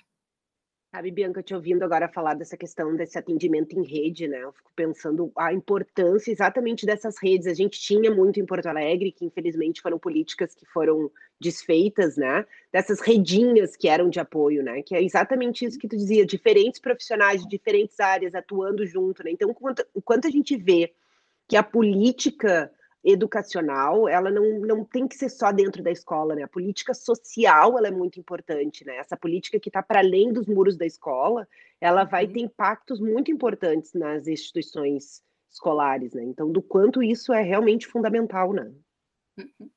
Sabe, 0.93 1.09
Bianca, 1.09 1.41
te 1.41 1.55
ouvindo 1.55 1.83
agora 1.83 2.09
falar 2.09 2.33
dessa 2.33 2.57
questão 2.57 2.93
desse 2.97 3.17
atendimento 3.17 3.79
em 3.79 3.81
rede, 3.81 4.27
né? 4.27 4.43
Eu 4.43 4.51
fico 4.51 4.69
pensando 4.75 5.31
a 5.37 5.53
importância 5.53 6.29
exatamente 6.29 6.85
dessas 6.85 7.15
redes. 7.17 7.47
A 7.47 7.53
gente 7.53 7.79
tinha 7.79 8.13
muito 8.13 8.41
em 8.41 8.45
Porto 8.45 8.65
Alegre, 8.65 9.09
que 9.09 9.23
infelizmente 9.23 9.81
foram 9.81 9.97
políticas 9.97 10.53
que 10.53 10.65
foram 10.65 11.09
desfeitas, 11.39 12.17
né? 12.17 12.45
Dessas 12.73 12.99
redinhas 12.99 13.77
que 13.77 13.87
eram 13.87 14.09
de 14.09 14.19
apoio, 14.19 14.61
né? 14.61 14.81
Que 14.83 14.93
é 14.93 15.01
exatamente 15.01 15.63
isso 15.63 15.79
que 15.79 15.87
tu 15.87 15.95
dizia, 15.95 16.25
diferentes 16.25 16.81
profissionais 16.81 17.41
de 17.41 17.47
diferentes 17.47 17.97
áreas 17.97 18.35
atuando 18.35 18.85
junto, 18.85 19.23
né? 19.23 19.31
Então, 19.31 19.49
o 19.49 19.55
quanto, 19.55 19.87
o 19.93 20.01
quanto 20.01 20.27
a 20.27 20.29
gente 20.29 20.57
vê 20.57 20.93
que 21.47 21.55
a 21.55 21.63
política 21.63 22.69
educacional, 23.03 24.07
ela 24.07 24.29
não, 24.29 24.59
não 24.59 24.83
tem 24.83 25.07
que 25.07 25.15
ser 25.15 25.29
só 25.29 25.51
dentro 25.51 25.81
da 25.81 25.91
escola, 25.91 26.35
né? 26.35 26.43
A 26.43 26.47
política 26.47 26.93
social, 26.93 27.77
ela 27.77 27.87
é 27.87 27.91
muito 27.91 28.19
importante, 28.19 28.85
né? 28.85 28.97
Essa 28.97 29.17
política 29.17 29.59
que 29.59 29.69
está 29.69 29.81
para 29.81 29.99
além 29.99 30.31
dos 30.31 30.45
muros 30.45 30.77
da 30.77 30.85
escola, 30.85 31.47
ela 31.79 32.03
vai 32.03 32.25
uhum. 32.25 32.33
ter 32.33 32.39
impactos 32.41 32.99
muito 32.99 33.31
importantes 33.31 33.93
nas 33.93 34.27
instituições 34.27 35.23
escolares, 35.49 36.13
né? 36.13 36.23
Então, 36.23 36.51
do 36.51 36.61
quanto 36.61 37.01
isso 37.01 37.33
é 37.33 37.41
realmente 37.41 37.87
fundamental, 37.87 38.53
né? 38.53 38.71
Uhum. 39.37 39.69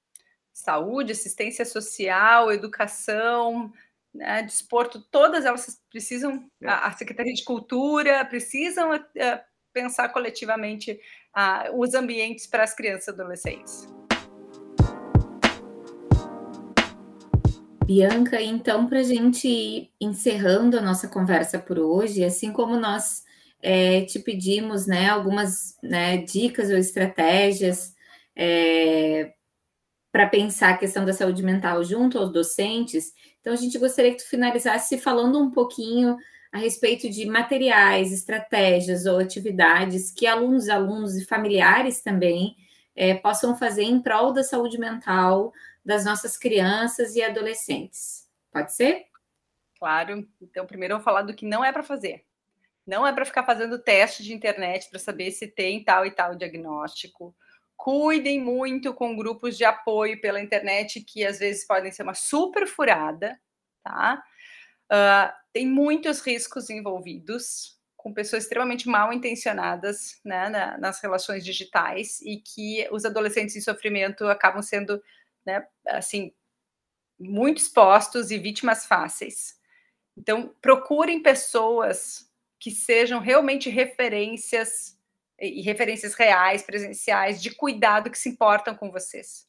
Saúde, 0.53 1.13
assistência 1.13 1.65
social, 1.65 2.53
educação, 2.53 3.73
né, 4.15 4.43
desporto, 4.43 5.01
todas 5.11 5.45
elas 5.45 5.83
precisam, 5.91 6.49
é. 6.63 6.69
a, 6.69 6.93
Secretaria 6.93 7.35
de 7.35 7.43
Cultura 7.43 8.25
precisam 8.25 8.95
uh, 8.95 9.01
pensar 9.75 10.09
coletivamente 10.11 10.99
uh, 11.37 11.79
os 11.79 11.93
ambientes 11.93 12.47
para 12.47 12.63
as 12.63 12.75
crianças 12.75 13.09
e 13.09 13.11
adolescentes. 13.11 13.89
Bianca, 17.85 18.41
então, 18.41 18.87
para 18.87 19.01
a 19.01 19.03
gente 19.03 19.47
ir 19.47 19.93
encerrando 20.01 20.79
a 20.79 20.81
nossa 20.81 21.07
conversa 21.07 21.59
por 21.59 21.79
hoje, 21.79 22.25
assim 22.25 22.51
como 22.51 22.79
nós 22.79 23.25
é, 23.61 24.03
te 24.03 24.19
pedimos 24.19 24.87
né, 24.87 25.11
algumas 25.11 25.77
né, 25.83 26.17
dicas 26.19 26.71
ou 26.71 26.79
estratégias 26.79 27.95
é, 28.35 29.35
para 30.11 30.27
pensar 30.27 30.71
a 30.71 30.79
questão 30.79 31.05
da 31.05 31.13
saúde 31.13 31.43
mental 31.43 31.85
junto 31.85 32.19
aos 32.19 32.33
docentes, 32.33 33.13
então 33.41 33.53
a 33.53 33.57
gente 33.57 33.79
gostaria 33.79 34.13
que 34.13 34.23
tu 34.23 34.31
finalizasse 34.31 34.97
falando 34.97 35.39
um 35.39 35.51
pouquinho 35.51 36.17
a 36.55 36.59
respeito 36.59 37.11
de 37.11 37.27
materiais, 37.27 38.13
estratégias 38.13 39.07
ou 39.07 39.19
atividades 39.19 40.13
que 40.13 40.25
alunos, 40.25 40.69
alunos 40.69 41.17
e 41.17 41.25
familiares 41.25 42.01
também 42.01 42.57
é, 42.95 43.13
possam 43.13 43.59
fazer 43.59 43.83
em 43.83 44.01
prol 44.01 44.33
da 44.33 44.45
saúde 44.45 44.79
mental 44.79 45.53
das 45.85 46.05
nossas 46.05 46.39
crianças 46.39 47.17
e 47.17 47.23
adolescentes. 47.25 48.29
Pode 48.53 48.73
ser? 48.73 49.07
Claro. 49.81 50.25
Então, 50.41 50.65
primeiro 50.65 50.95
eu 50.95 50.99
vou 50.99 51.05
falar 51.05 51.23
do 51.23 51.35
que 51.35 51.45
não 51.45 51.65
é 51.65 51.73
para 51.73 51.83
fazer. 51.83 52.25
Não 52.87 53.05
é 53.05 53.13
para 53.13 53.25
ficar 53.25 53.43
fazendo 53.43 53.83
teste 53.83 54.23
de 54.23 54.33
internet 54.33 54.89
para 54.89 55.01
saber 55.01 55.33
se 55.33 55.49
tem 55.49 55.83
tal 55.83 56.07
e 56.07 56.13
tal 56.13 56.37
diagnóstico. 56.37 57.35
Cuidem 57.75 58.41
muito 58.41 58.95
com 58.95 59.17
grupos 59.17 59.57
de 59.57 59.65
apoio 59.65 60.21
pela 60.21 60.41
internet, 60.41 61.01
que 61.01 61.27
às 61.27 61.41
vezes 61.41 61.67
podem 61.67 61.91
ser 61.91 62.05
uma 62.05 62.15
super 62.15 62.65
furada, 62.65 63.37
tá? 63.83 64.23
Uh, 64.91 65.33
tem 65.53 65.67
muitos 65.67 66.21
riscos 66.21 66.71
envolvidos, 66.71 67.79
com 67.97 68.13
pessoas 68.13 68.43
extremamente 68.43 68.87
mal 68.87 69.13
intencionadas 69.15 70.21
né, 70.23 70.51
na, 70.51 70.77
nas 70.77 71.01
relações 71.01 71.43
digitais 71.43 72.21
e 72.21 72.37
que 72.37 72.87
os 72.93 73.05
adolescentes 73.07 73.57
em 73.57 73.63
sofrimento 73.63 74.27
acabam 74.27 74.61
sendo, 74.61 75.03
né, 75.47 75.67
assim, 75.87 76.31
muito 77.19 77.59
expostos 77.59 78.31
e 78.31 78.37
vítimas 78.37 78.85
fáceis. 78.85 79.59
Então, 80.17 80.55
procurem 80.61 81.23
pessoas 81.23 82.31
que 82.61 82.71
sejam 82.71 83.21
realmente 83.21 83.71
referências 83.71 84.99
e 85.41 85.63
referências 85.63 86.15
reais, 86.15 86.63
presenciais, 86.63 87.43
de 87.43 87.55
cuidado 87.55 88.11
que 88.11 88.19
se 88.19 88.29
importam 88.29 88.75
com 88.75 88.91
vocês. 88.91 89.47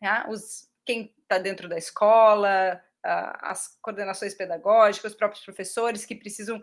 Né? 0.00 0.24
Os, 0.28 0.68
quem 0.84 1.14
está 1.22 1.38
dentro 1.38 1.68
da 1.68 1.76
escola, 1.76 2.82
as 3.02 3.78
coordenações 3.80 4.34
pedagógicas, 4.34 5.12
os 5.12 5.18
próprios 5.18 5.44
professores 5.44 6.04
que 6.04 6.14
precisam, 6.14 6.62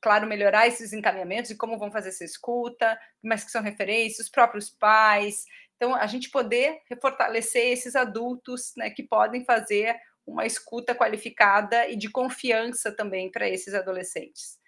claro, 0.00 0.26
melhorar 0.26 0.66
esses 0.66 0.92
encaminhamentos 0.92 1.50
e 1.50 1.56
como 1.56 1.78
vão 1.78 1.90
fazer 1.90 2.10
essa 2.10 2.24
escuta, 2.24 2.98
mas 3.22 3.44
que 3.44 3.50
são 3.50 3.62
referências, 3.62 4.26
os 4.26 4.30
próprios 4.30 4.70
pais. 4.70 5.44
Então, 5.76 5.94
a 5.94 6.06
gente 6.06 6.30
poder 6.30 6.80
fortalecer 7.00 7.72
esses 7.72 7.96
adultos 7.96 8.72
né, 8.76 8.90
que 8.90 9.02
podem 9.02 9.44
fazer 9.44 9.96
uma 10.26 10.46
escuta 10.46 10.94
qualificada 10.94 11.88
e 11.88 11.96
de 11.96 12.10
confiança 12.10 12.92
também 12.94 13.30
para 13.30 13.48
esses 13.48 13.74
adolescentes. 13.74 14.58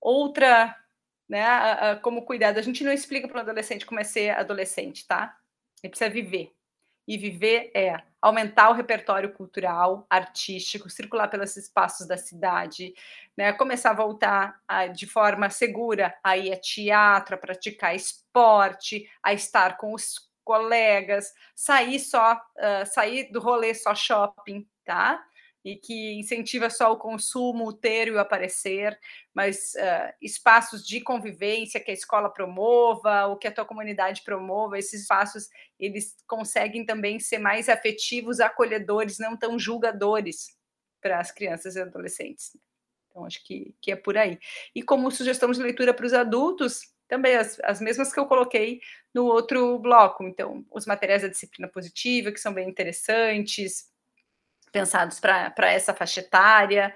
Outra, 0.00 0.76
né, 1.28 1.96
como 2.02 2.26
cuidado, 2.26 2.58
a 2.58 2.62
gente 2.62 2.84
não 2.84 2.92
explica 2.92 3.26
para 3.26 3.38
um 3.38 3.40
adolescente 3.40 3.86
como 3.86 4.00
é 4.00 4.04
ser 4.04 4.30
adolescente, 4.30 5.06
tá? 5.06 5.36
Ele 5.82 5.90
precisa 5.90 6.10
viver 6.10 6.52
e 7.06 7.16
viver 7.16 7.70
é 7.74 7.96
aumentar 8.20 8.70
o 8.70 8.74
repertório 8.74 9.32
cultural, 9.32 10.06
artístico, 10.08 10.88
circular 10.88 11.28
pelos 11.28 11.56
espaços 11.56 12.06
da 12.06 12.16
cidade, 12.16 12.94
né? 13.36 13.52
começar 13.52 13.90
a 13.90 13.94
voltar 13.94 14.60
a, 14.68 14.86
de 14.86 15.06
forma 15.06 15.50
segura 15.50 16.14
a 16.22 16.36
ir 16.36 16.52
a 16.52 16.60
teatro, 16.60 17.34
a 17.34 17.38
praticar 17.38 17.96
esporte, 17.96 19.10
a 19.22 19.32
estar 19.32 19.76
com 19.76 19.92
os 19.92 20.30
colegas, 20.44 21.32
sair 21.54 21.98
só, 21.98 22.34
uh, 22.34 22.86
sair 22.86 23.30
do 23.32 23.40
rolê 23.40 23.74
só 23.74 23.94
shopping, 23.94 24.66
tá? 24.84 25.22
E 25.64 25.76
que 25.76 26.14
incentiva 26.14 26.68
só 26.68 26.92
o 26.92 26.96
consumo, 26.96 27.68
o 27.68 27.72
ter 27.72 28.08
e 28.08 28.10
o 28.10 28.18
aparecer, 28.18 28.98
mas 29.32 29.74
uh, 29.74 30.12
espaços 30.20 30.84
de 30.86 31.00
convivência 31.00 31.80
que 31.80 31.90
a 31.90 31.94
escola 31.94 32.28
promova, 32.28 33.26
ou 33.26 33.36
que 33.36 33.46
a 33.46 33.52
tua 33.52 33.64
comunidade 33.64 34.22
promova, 34.22 34.78
esses 34.78 35.02
espaços 35.02 35.48
eles 35.78 36.16
conseguem 36.26 36.84
também 36.84 37.20
ser 37.20 37.38
mais 37.38 37.68
afetivos, 37.68 38.40
acolhedores, 38.40 39.18
não 39.18 39.36
tão 39.36 39.58
julgadores 39.58 40.56
para 41.00 41.20
as 41.20 41.30
crianças 41.30 41.76
e 41.76 41.80
adolescentes. 41.80 42.56
Então, 43.10 43.24
acho 43.24 43.44
que, 43.44 43.74
que 43.80 43.92
é 43.92 43.96
por 43.96 44.16
aí. 44.16 44.38
E 44.74 44.82
como 44.82 45.10
sugestão 45.10 45.50
de 45.50 45.60
leitura 45.60 45.92
para 45.92 46.06
os 46.06 46.14
adultos, 46.14 46.92
também 47.06 47.36
as, 47.36 47.60
as 47.60 47.80
mesmas 47.80 48.12
que 48.12 48.18
eu 48.18 48.26
coloquei 48.26 48.80
no 49.14 49.26
outro 49.26 49.78
bloco. 49.78 50.24
Então, 50.24 50.64
os 50.70 50.86
materiais 50.86 51.22
da 51.22 51.28
disciplina 51.28 51.68
positiva, 51.68 52.32
que 52.32 52.40
são 52.40 52.54
bem 52.54 52.68
interessantes, 52.68 53.91
pensados 54.72 55.20
para 55.20 55.70
essa 55.70 55.94
faixa 55.94 56.20
etária, 56.20 56.94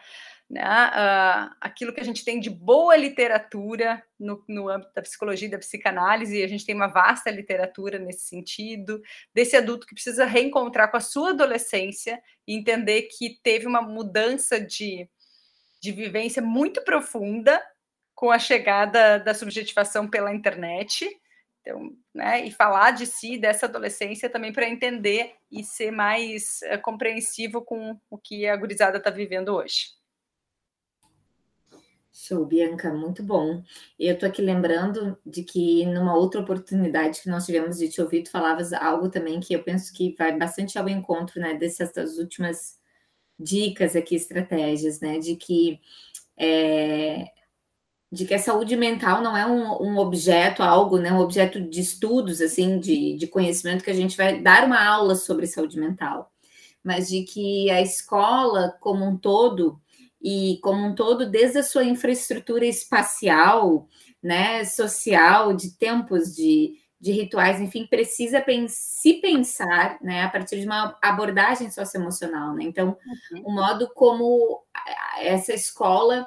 né? 0.49 0.63
Uh, 0.63 1.57
aquilo 1.61 1.93
que 1.93 2.01
a 2.01 2.05
gente 2.05 2.25
tem 2.25 2.39
de 2.39 2.49
boa 2.49 2.97
literatura 2.97 4.03
no, 4.19 4.43
no 4.49 4.69
âmbito 4.69 4.93
da 4.95 5.03
psicologia 5.03 5.49
e 5.49 5.51
da 5.51 5.59
psicanálise, 5.59 6.43
a 6.43 6.47
gente 6.47 6.65
tem 6.65 6.75
uma 6.75 6.87
vasta 6.87 7.31
literatura 7.31 7.99
nesse 7.99 8.27
sentido, 8.29 9.03
desse 9.35 9.57
adulto 9.57 9.87
que 9.87 9.95
precisa 9.95 10.25
reencontrar 10.25 10.91
com 10.91 10.97
a 10.97 11.01
sua 11.01 11.31
adolescência 11.31 12.23
e 12.47 12.57
entender 12.57 13.03
que 13.03 13.41
teve 13.43 13.67
uma 13.67 13.83
mudança 13.83 14.61
de, 14.61 15.09
de 15.83 15.91
vivência 15.91 16.41
muito 16.41 16.83
profunda 16.85 17.61
com 18.15 18.31
a 18.31 18.39
chegada 18.39 19.19
da 19.19 19.35
subjetivação 19.35 20.09
pela 20.09 20.33
internet. 20.33 21.09
Então, 21.67 21.93
né, 22.15 22.47
e 22.47 22.53
falar 22.53 22.93
de 22.93 23.05
si, 23.05 23.37
dessa 23.37 23.67
adolescência 23.67 24.31
também 24.31 24.53
para 24.53 24.69
entender 24.69 25.35
e 25.51 25.65
ser 25.65 25.91
mais 25.91 26.63
é, 26.63 26.79
compreensivo 26.79 27.61
com 27.61 27.99
o 28.09 28.17
que 28.17 28.47
a 28.47 28.57
gurizada 28.57 28.99
está 28.99 29.11
vivendo 29.11 29.49
hoje. 29.49 29.89
Show, 32.13 32.47
Bianca, 32.47 32.95
muito 32.95 33.21
bom. 33.21 33.65
Eu 33.99 34.15
estou 34.15 34.29
aqui 34.29 34.41
lembrando 34.41 35.19
de 35.27 35.43
que 35.43 35.85
numa 35.87 36.15
outra 36.17 36.41
oportunidade 36.41 37.21
que 37.21 37.29
nós 37.29 37.45
tivemos 37.45 37.79
de 37.79 37.89
te 37.89 38.01
ouvir, 38.01 38.23
tu 38.23 38.31
falavas 38.31 38.73
algo 38.73 39.11
também 39.11 39.41
que 39.41 39.53
eu 39.53 39.65
penso 39.65 39.93
que 39.93 40.15
vai 40.17 40.39
bastante 40.39 40.79
ao 40.79 40.89
encontro, 40.89 41.41
né, 41.41 41.55
dessas 41.55 42.17
últimas 42.17 42.79
dicas 43.37 43.97
aqui, 43.97 44.15
estratégias, 44.15 45.01
né, 45.01 45.19
de 45.19 45.35
que 45.35 45.81
é, 46.39 47.27
de 48.17 48.25
que 48.25 48.33
a 48.33 48.39
saúde 48.39 48.75
mental 48.77 49.21
não 49.21 49.37
é 49.37 49.47
um, 49.47 49.83
um, 49.83 49.99
objeto, 49.99 50.63
algo, 50.63 50.97
né, 50.97 51.13
um 51.13 51.21
objeto 51.21 51.61
de 51.61 51.83
estudos, 51.83 52.41
assim, 52.41 52.81
de, 52.81 53.15
de 53.15 53.27
conhecimento 53.27 53.85
que 53.85 53.91
a 53.91 53.95
gente 53.95 54.17
vai 54.17 54.41
dar 54.41 54.65
uma 54.65 54.83
aula 54.83 55.15
sobre 55.15 55.47
saúde 55.47 55.79
mental, 55.79 56.33
mas 56.83 57.09
de 57.09 57.25
que 57.25 57.71
a 57.71 57.83
escola 57.83 58.75
como 58.81 59.05
um 59.05 59.19
todo 59.19 59.79
e 60.23 60.59
como 60.63 60.83
um 60.83 60.95
todo, 60.95 61.31
desde 61.31 61.59
a 61.59 61.63
sua 61.63 61.85
infraestrutura 61.85 62.65
espacial, 62.65 63.87
né, 64.23 64.65
social, 64.65 65.53
de 65.53 65.77
tempos, 65.77 66.35
de, 66.35 66.73
de 66.99 67.13
rituais, 67.13 67.61
enfim, 67.61 67.87
precisa 67.87 68.43
se 68.67 69.21
pensar, 69.21 69.99
né, 70.01 70.23
a 70.23 70.31
partir 70.31 70.59
de 70.59 70.67
uma 70.67 70.97
abordagem 71.03 71.71
socioemocional, 71.71 72.55
né? 72.55 72.65
Então, 72.65 72.97
uhum. 73.33 73.43
o 73.45 73.53
modo 73.53 73.91
como 73.95 74.65
essa 75.21 75.53
escola 75.53 76.27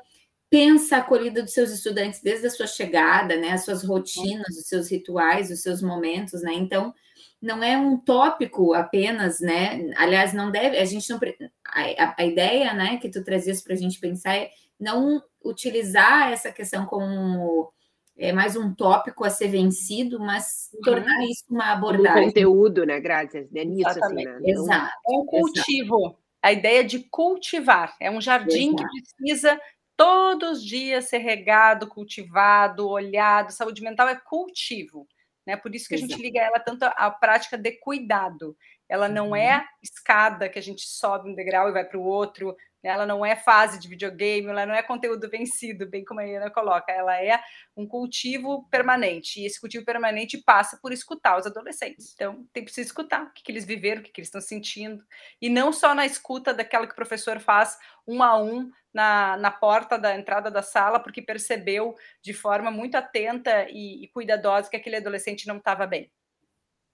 pensa 0.49 0.97
a 0.97 0.99
acolhida 0.99 1.43
dos 1.43 1.53
seus 1.53 1.71
estudantes 1.71 2.21
desde 2.21 2.47
a 2.47 2.49
sua 2.49 2.67
chegada, 2.67 3.37
né, 3.37 3.51
as 3.51 3.63
suas 3.63 3.83
rotinas, 3.83 4.57
os 4.57 4.67
seus 4.67 4.89
rituais, 4.89 5.51
os 5.51 5.61
seus 5.61 5.81
momentos, 5.81 6.41
né? 6.41 6.53
Então, 6.53 6.93
não 7.41 7.63
é 7.63 7.77
um 7.77 7.97
tópico 7.97 8.73
apenas, 8.73 9.39
né? 9.39 9.91
Aliás, 9.95 10.33
não 10.33 10.51
deve, 10.51 10.77
a 10.77 10.85
gente 10.85 11.09
não 11.09 11.19
a, 11.65 12.15
a 12.17 12.25
ideia, 12.25 12.73
né, 12.73 12.97
que 12.97 13.09
tu 13.09 13.23
trazias 13.23 13.61
para 13.61 13.73
a 13.73 13.77
gente 13.77 13.99
pensar 13.99 14.35
é 14.35 14.49
não 14.79 15.21
utilizar 15.43 16.31
essa 16.31 16.51
questão 16.51 16.85
como 16.85 17.71
é 18.17 18.33
mais 18.33 18.55
um 18.57 18.73
tópico 18.73 19.23
a 19.23 19.29
ser 19.29 19.47
vencido, 19.47 20.19
mas 20.19 20.69
uhum. 20.73 20.81
tornar 20.81 21.23
isso 21.23 21.45
uma 21.49 21.71
abordagem. 21.71 22.23
Um 22.23 22.25
conteúdo, 22.25 22.85
né, 22.85 22.99
Graças? 22.99 23.47
É 23.55 23.65
nisso, 23.65 23.89
assim, 23.89 24.25
né? 24.25 24.39
Exato. 24.43 24.91
É 25.07 25.11
um 25.11 25.25
cultivo. 25.25 25.97
Exato. 25.97 26.19
A 26.41 26.51
ideia 26.53 26.83
de 26.83 26.99
cultivar. 26.99 27.95
É 27.99 28.09
um 28.11 28.21
jardim 28.21 28.69
Exato. 28.69 28.83
que 28.83 29.15
precisa 29.17 29.59
todos 29.99 30.59
os 30.59 30.63
dias 30.63 31.09
ser 31.09 31.17
regado, 31.17 31.85
cultivado, 31.85 32.87
olhado. 32.87 33.51
Saúde 33.51 33.81
mental 33.81 34.07
é 34.07 34.15
cultivo. 34.15 35.05
Né? 35.45 35.57
Por 35.57 35.75
isso 35.75 35.89
que 35.89 35.95
Exato. 35.95 36.13
a 36.13 36.15
gente 36.15 36.23
liga 36.23 36.39
ela 36.39 36.57
tanto 36.57 36.83
à 36.83 37.11
prática 37.11 37.57
de 37.57 37.73
cuidado. 37.73 38.55
Ela 38.87 39.09
não 39.09 39.35
é 39.35 39.57
uhum. 39.57 39.63
escada 39.83 40.47
que 40.47 40.57
a 40.57 40.61
gente 40.61 40.83
sobe 40.87 41.29
um 41.29 41.35
degrau 41.35 41.67
e 41.67 41.73
vai 41.73 41.83
para 41.83 41.99
o 41.99 42.03
outro, 42.03 42.55
ela 42.81 43.05
não 43.05 43.25
é 43.25 43.35
fase 43.35 43.77
de 43.79 43.87
videogame, 43.87 44.47
ela 44.47 44.65
não 44.65 44.73
é 44.73 44.81
conteúdo 44.81 45.29
vencido, 45.29 45.87
bem 45.87 46.05
como 46.05 46.19
a 46.19 46.23
Ana 46.23 46.49
coloca, 46.49 46.91
ela 46.91 47.21
é 47.21 47.41
um 47.75 47.85
cultivo 47.85 48.67
permanente. 48.69 49.41
E 49.41 49.45
esse 49.45 49.59
cultivo 49.59 49.83
permanente 49.83 50.37
passa 50.37 50.77
por 50.81 50.93
escutar 50.93 51.37
os 51.37 51.45
adolescentes. 51.45 52.13
Então, 52.13 52.47
tem 52.53 52.63
que 52.63 52.79
escutar 52.79 53.23
o 53.23 53.33
que, 53.33 53.43
que 53.43 53.51
eles 53.51 53.65
viveram, 53.65 54.01
o 54.01 54.03
que, 54.03 54.11
que 54.11 54.21
eles 54.21 54.29
estão 54.29 54.41
sentindo. 54.41 55.03
E 55.41 55.49
não 55.49 55.73
só 55.73 55.93
na 55.93 56.05
escuta 56.05 56.53
daquela 56.53 56.87
que 56.87 56.93
o 56.93 56.95
professor 56.95 57.39
faz 57.39 57.77
um 58.07 58.23
a 58.23 58.41
um 58.41 58.71
na, 58.93 59.37
na 59.37 59.51
porta 59.51 59.97
da 59.99 60.15
entrada 60.15 60.49
da 60.49 60.61
sala, 60.61 60.99
porque 60.99 61.21
percebeu 61.21 61.95
de 62.21 62.33
forma 62.33 62.71
muito 62.71 62.95
atenta 62.95 63.67
e, 63.69 64.03
e 64.03 64.07
cuidadosa 64.07 64.69
que 64.69 64.77
aquele 64.77 64.95
adolescente 64.95 65.47
não 65.47 65.57
estava 65.57 65.85
bem. 65.85 66.11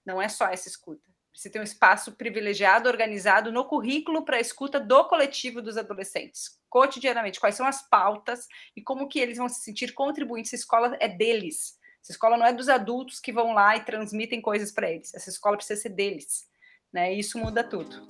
Não 0.04 0.20
é 0.20 0.28
só 0.28 0.46
essa 0.48 0.68
escuta 0.68 1.15
Precisa 1.36 1.52
ter 1.52 1.60
um 1.60 1.64
espaço 1.64 2.12
privilegiado, 2.12 2.88
organizado 2.88 3.52
no 3.52 3.66
currículo 3.66 4.24
para 4.24 4.38
a 4.38 4.40
escuta 4.40 4.80
do 4.80 5.04
coletivo 5.04 5.60
dos 5.60 5.76
adolescentes, 5.76 6.58
cotidianamente. 6.66 7.38
Quais 7.38 7.54
são 7.54 7.66
as 7.66 7.86
pautas 7.86 8.48
e 8.74 8.80
como 8.80 9.06
que 9.06 9.18
eles 9.18 9.36
vão 9.36 9.46
se 9.46 9.60
sentir 9.60 9.92
contribuintes? 9.92 10.54
Essa 10.54 10.62
escola 10.62 10.96
é 10.98 11.06
deles. 11.06 11.78
Essa 12.02 12.12
escola 12.12 12.38
não 12.38 12.46
é 12.46 12.54
dos 12.54 12.70
adultos 12.70 13.20
que 13.20 13.32
vão 13.32 13.52
lá 13.52 13.76
e 13.76 13.84
transmitem 13.84 14.40
coisas 14.40 14.72
para 14.72 14.90
eles. 14.90 15.12
Essa 15.12 15.28
escola 15.28 15.58
precisa 15.58 15.78
ser 15.78 15.90
deles. 15.90 16.48
Né? 16.90 17.12
E 17.12 17.18
isso 17.18 17.38
muda 17.38 17.62
tudo. 17.62 18.06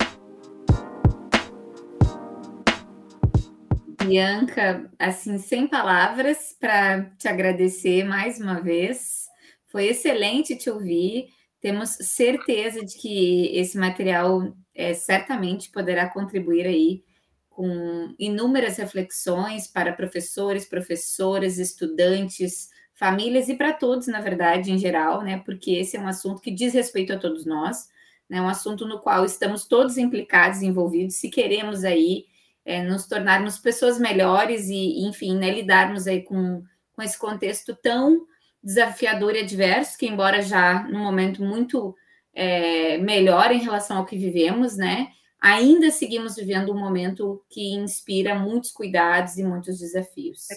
Bianca, 4.05 4.89
assim, 4.97 5.37
sem 5.37 5.67
palavras 5.67 6.55
para 6.57 7.11
te 7.17 7.27
agradecer 7.27 8.05
mais 8.05 8.39
uma 8.39 8.61
vez. 8.61 9.27
Foi 9.65 9.87
excelente 9.87 10.55
te 10.55 10.69
ouvir. 10.69 11.35
Temos 11.59 11.89
certeza 11.89 12.85
de 12.85 12.97
que 12.97 13.57
esse 13.57 13.77
material 13.77 14.53
é, 14.75 14.93
certamente 14.93 15.71
poderá 15.71 16.09
contribuir 16.09 16.67
aí 16.67 17.03
com 17.49 18.13
inúmeras 18.19 18.77
reflexões 18.77 19.67
para 19.67 19.91
professores, 19.91 20.67
professoras, 20.67 21.57
estudantes, 21.57 22.69
famílias 22.93 23.49
e 23.49 23.55
para 23.55 23.73
todos, 23.73 24.07
na 24.07 24.21
verdade, 24.21 24.71
em 24.71 24.77
geral, 24.77 25.23
né? 25.23 25.41
Porque 25.43 25.71
esse 25.71 25.97
é 25.97 25.99
um 25.99 26.07
assunto 26.07 26.41
que 26.41 26.51
diz 26.51 26.73
respeito 26.73 27.13
a 27.13 27.17
todos 27.17 27.45
nós, 27.45 27.89
né? 28.29 28.39
Um 28.39 28.47
assunto 28.47 28.85
no 28.87 28.99
qual 28.99 29.25
estamos 29.25 29.65
todos 29.65 29.97
implicados, 29.97 30.61
envolvidos, 30.61 31.15
se 31.15 31.29
queremos 31.29 31.83
aí 31.83 32.25
é, 32.63 32.83
nos 32.83 33.07
tornarmos 33.07 33.57
pessoas 33.57 33.97
melhores 33.99 34.67
e, 34.67 35.07
enfim, 35.07 35.37
né, 35.37 35.49
lidarmos 35.49 36.05
aí 36.05 36.21
com, 36.21 36.61
com 36.93 37.01
esse 37.01 37.17
contexto 37.17 37.75
tão 37.75 38.27
desafiador 38.67 39.33
e 39.33 39.39
adverso, 39.39 39.97
que 39.97 40.05
embora 40.05 40.41
já 40.41 40.83
num 40.83 40.99
momento 40.99 41.41
muito 41.41 41.95
é, 42.33 42.97
melhor 42.97 43.49
em 43.49 43.59
relação 43.59 43.97
ao 43.97 44.05
que 44.05 44.17
vivemos, 44.17 44.75
né? 44.75 45.07
Ainda 45.39 45.89
seguimos 45.89 46.35
vivendo 46.35 46.73
um 46.73 46.77
momento 46.77 47.41
que 47.49 47.73
inspira 47.75 48.35
muitos 48.35 48.71
cuidados 48.71 49.37
e 49.37 49.43
muitos 49.43 49.79
desafios. 49.79 50.47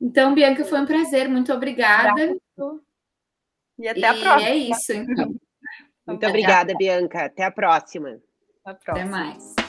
Então, 0.00 0.34
Bianca, 0.34 0.64
foi 0.64 0.80
um 0.80 0.86
prazer, 0.86 1.28
muito 1.28 1.52
obrigada. 1.52 2.34
E 3.78 3.86
até 3.86 4.06
a 4.06 4.14
próxima. 4.14 4.48
é 4.48 4.56
isso, 4.56 4.92
então. 4.94 5.34
Muito 6.06 6.26
obrigada, 6.26 6.74
Bianca. 6.78 7.26
Até 7.26 7.44
a 7.44 7.50
próxima. 7.50 8.18
Até, 8.64 8.70
a 8.70 8.74
próxima. 8.74 8.92
até 8.92 9.04
mais. 9.04 9.59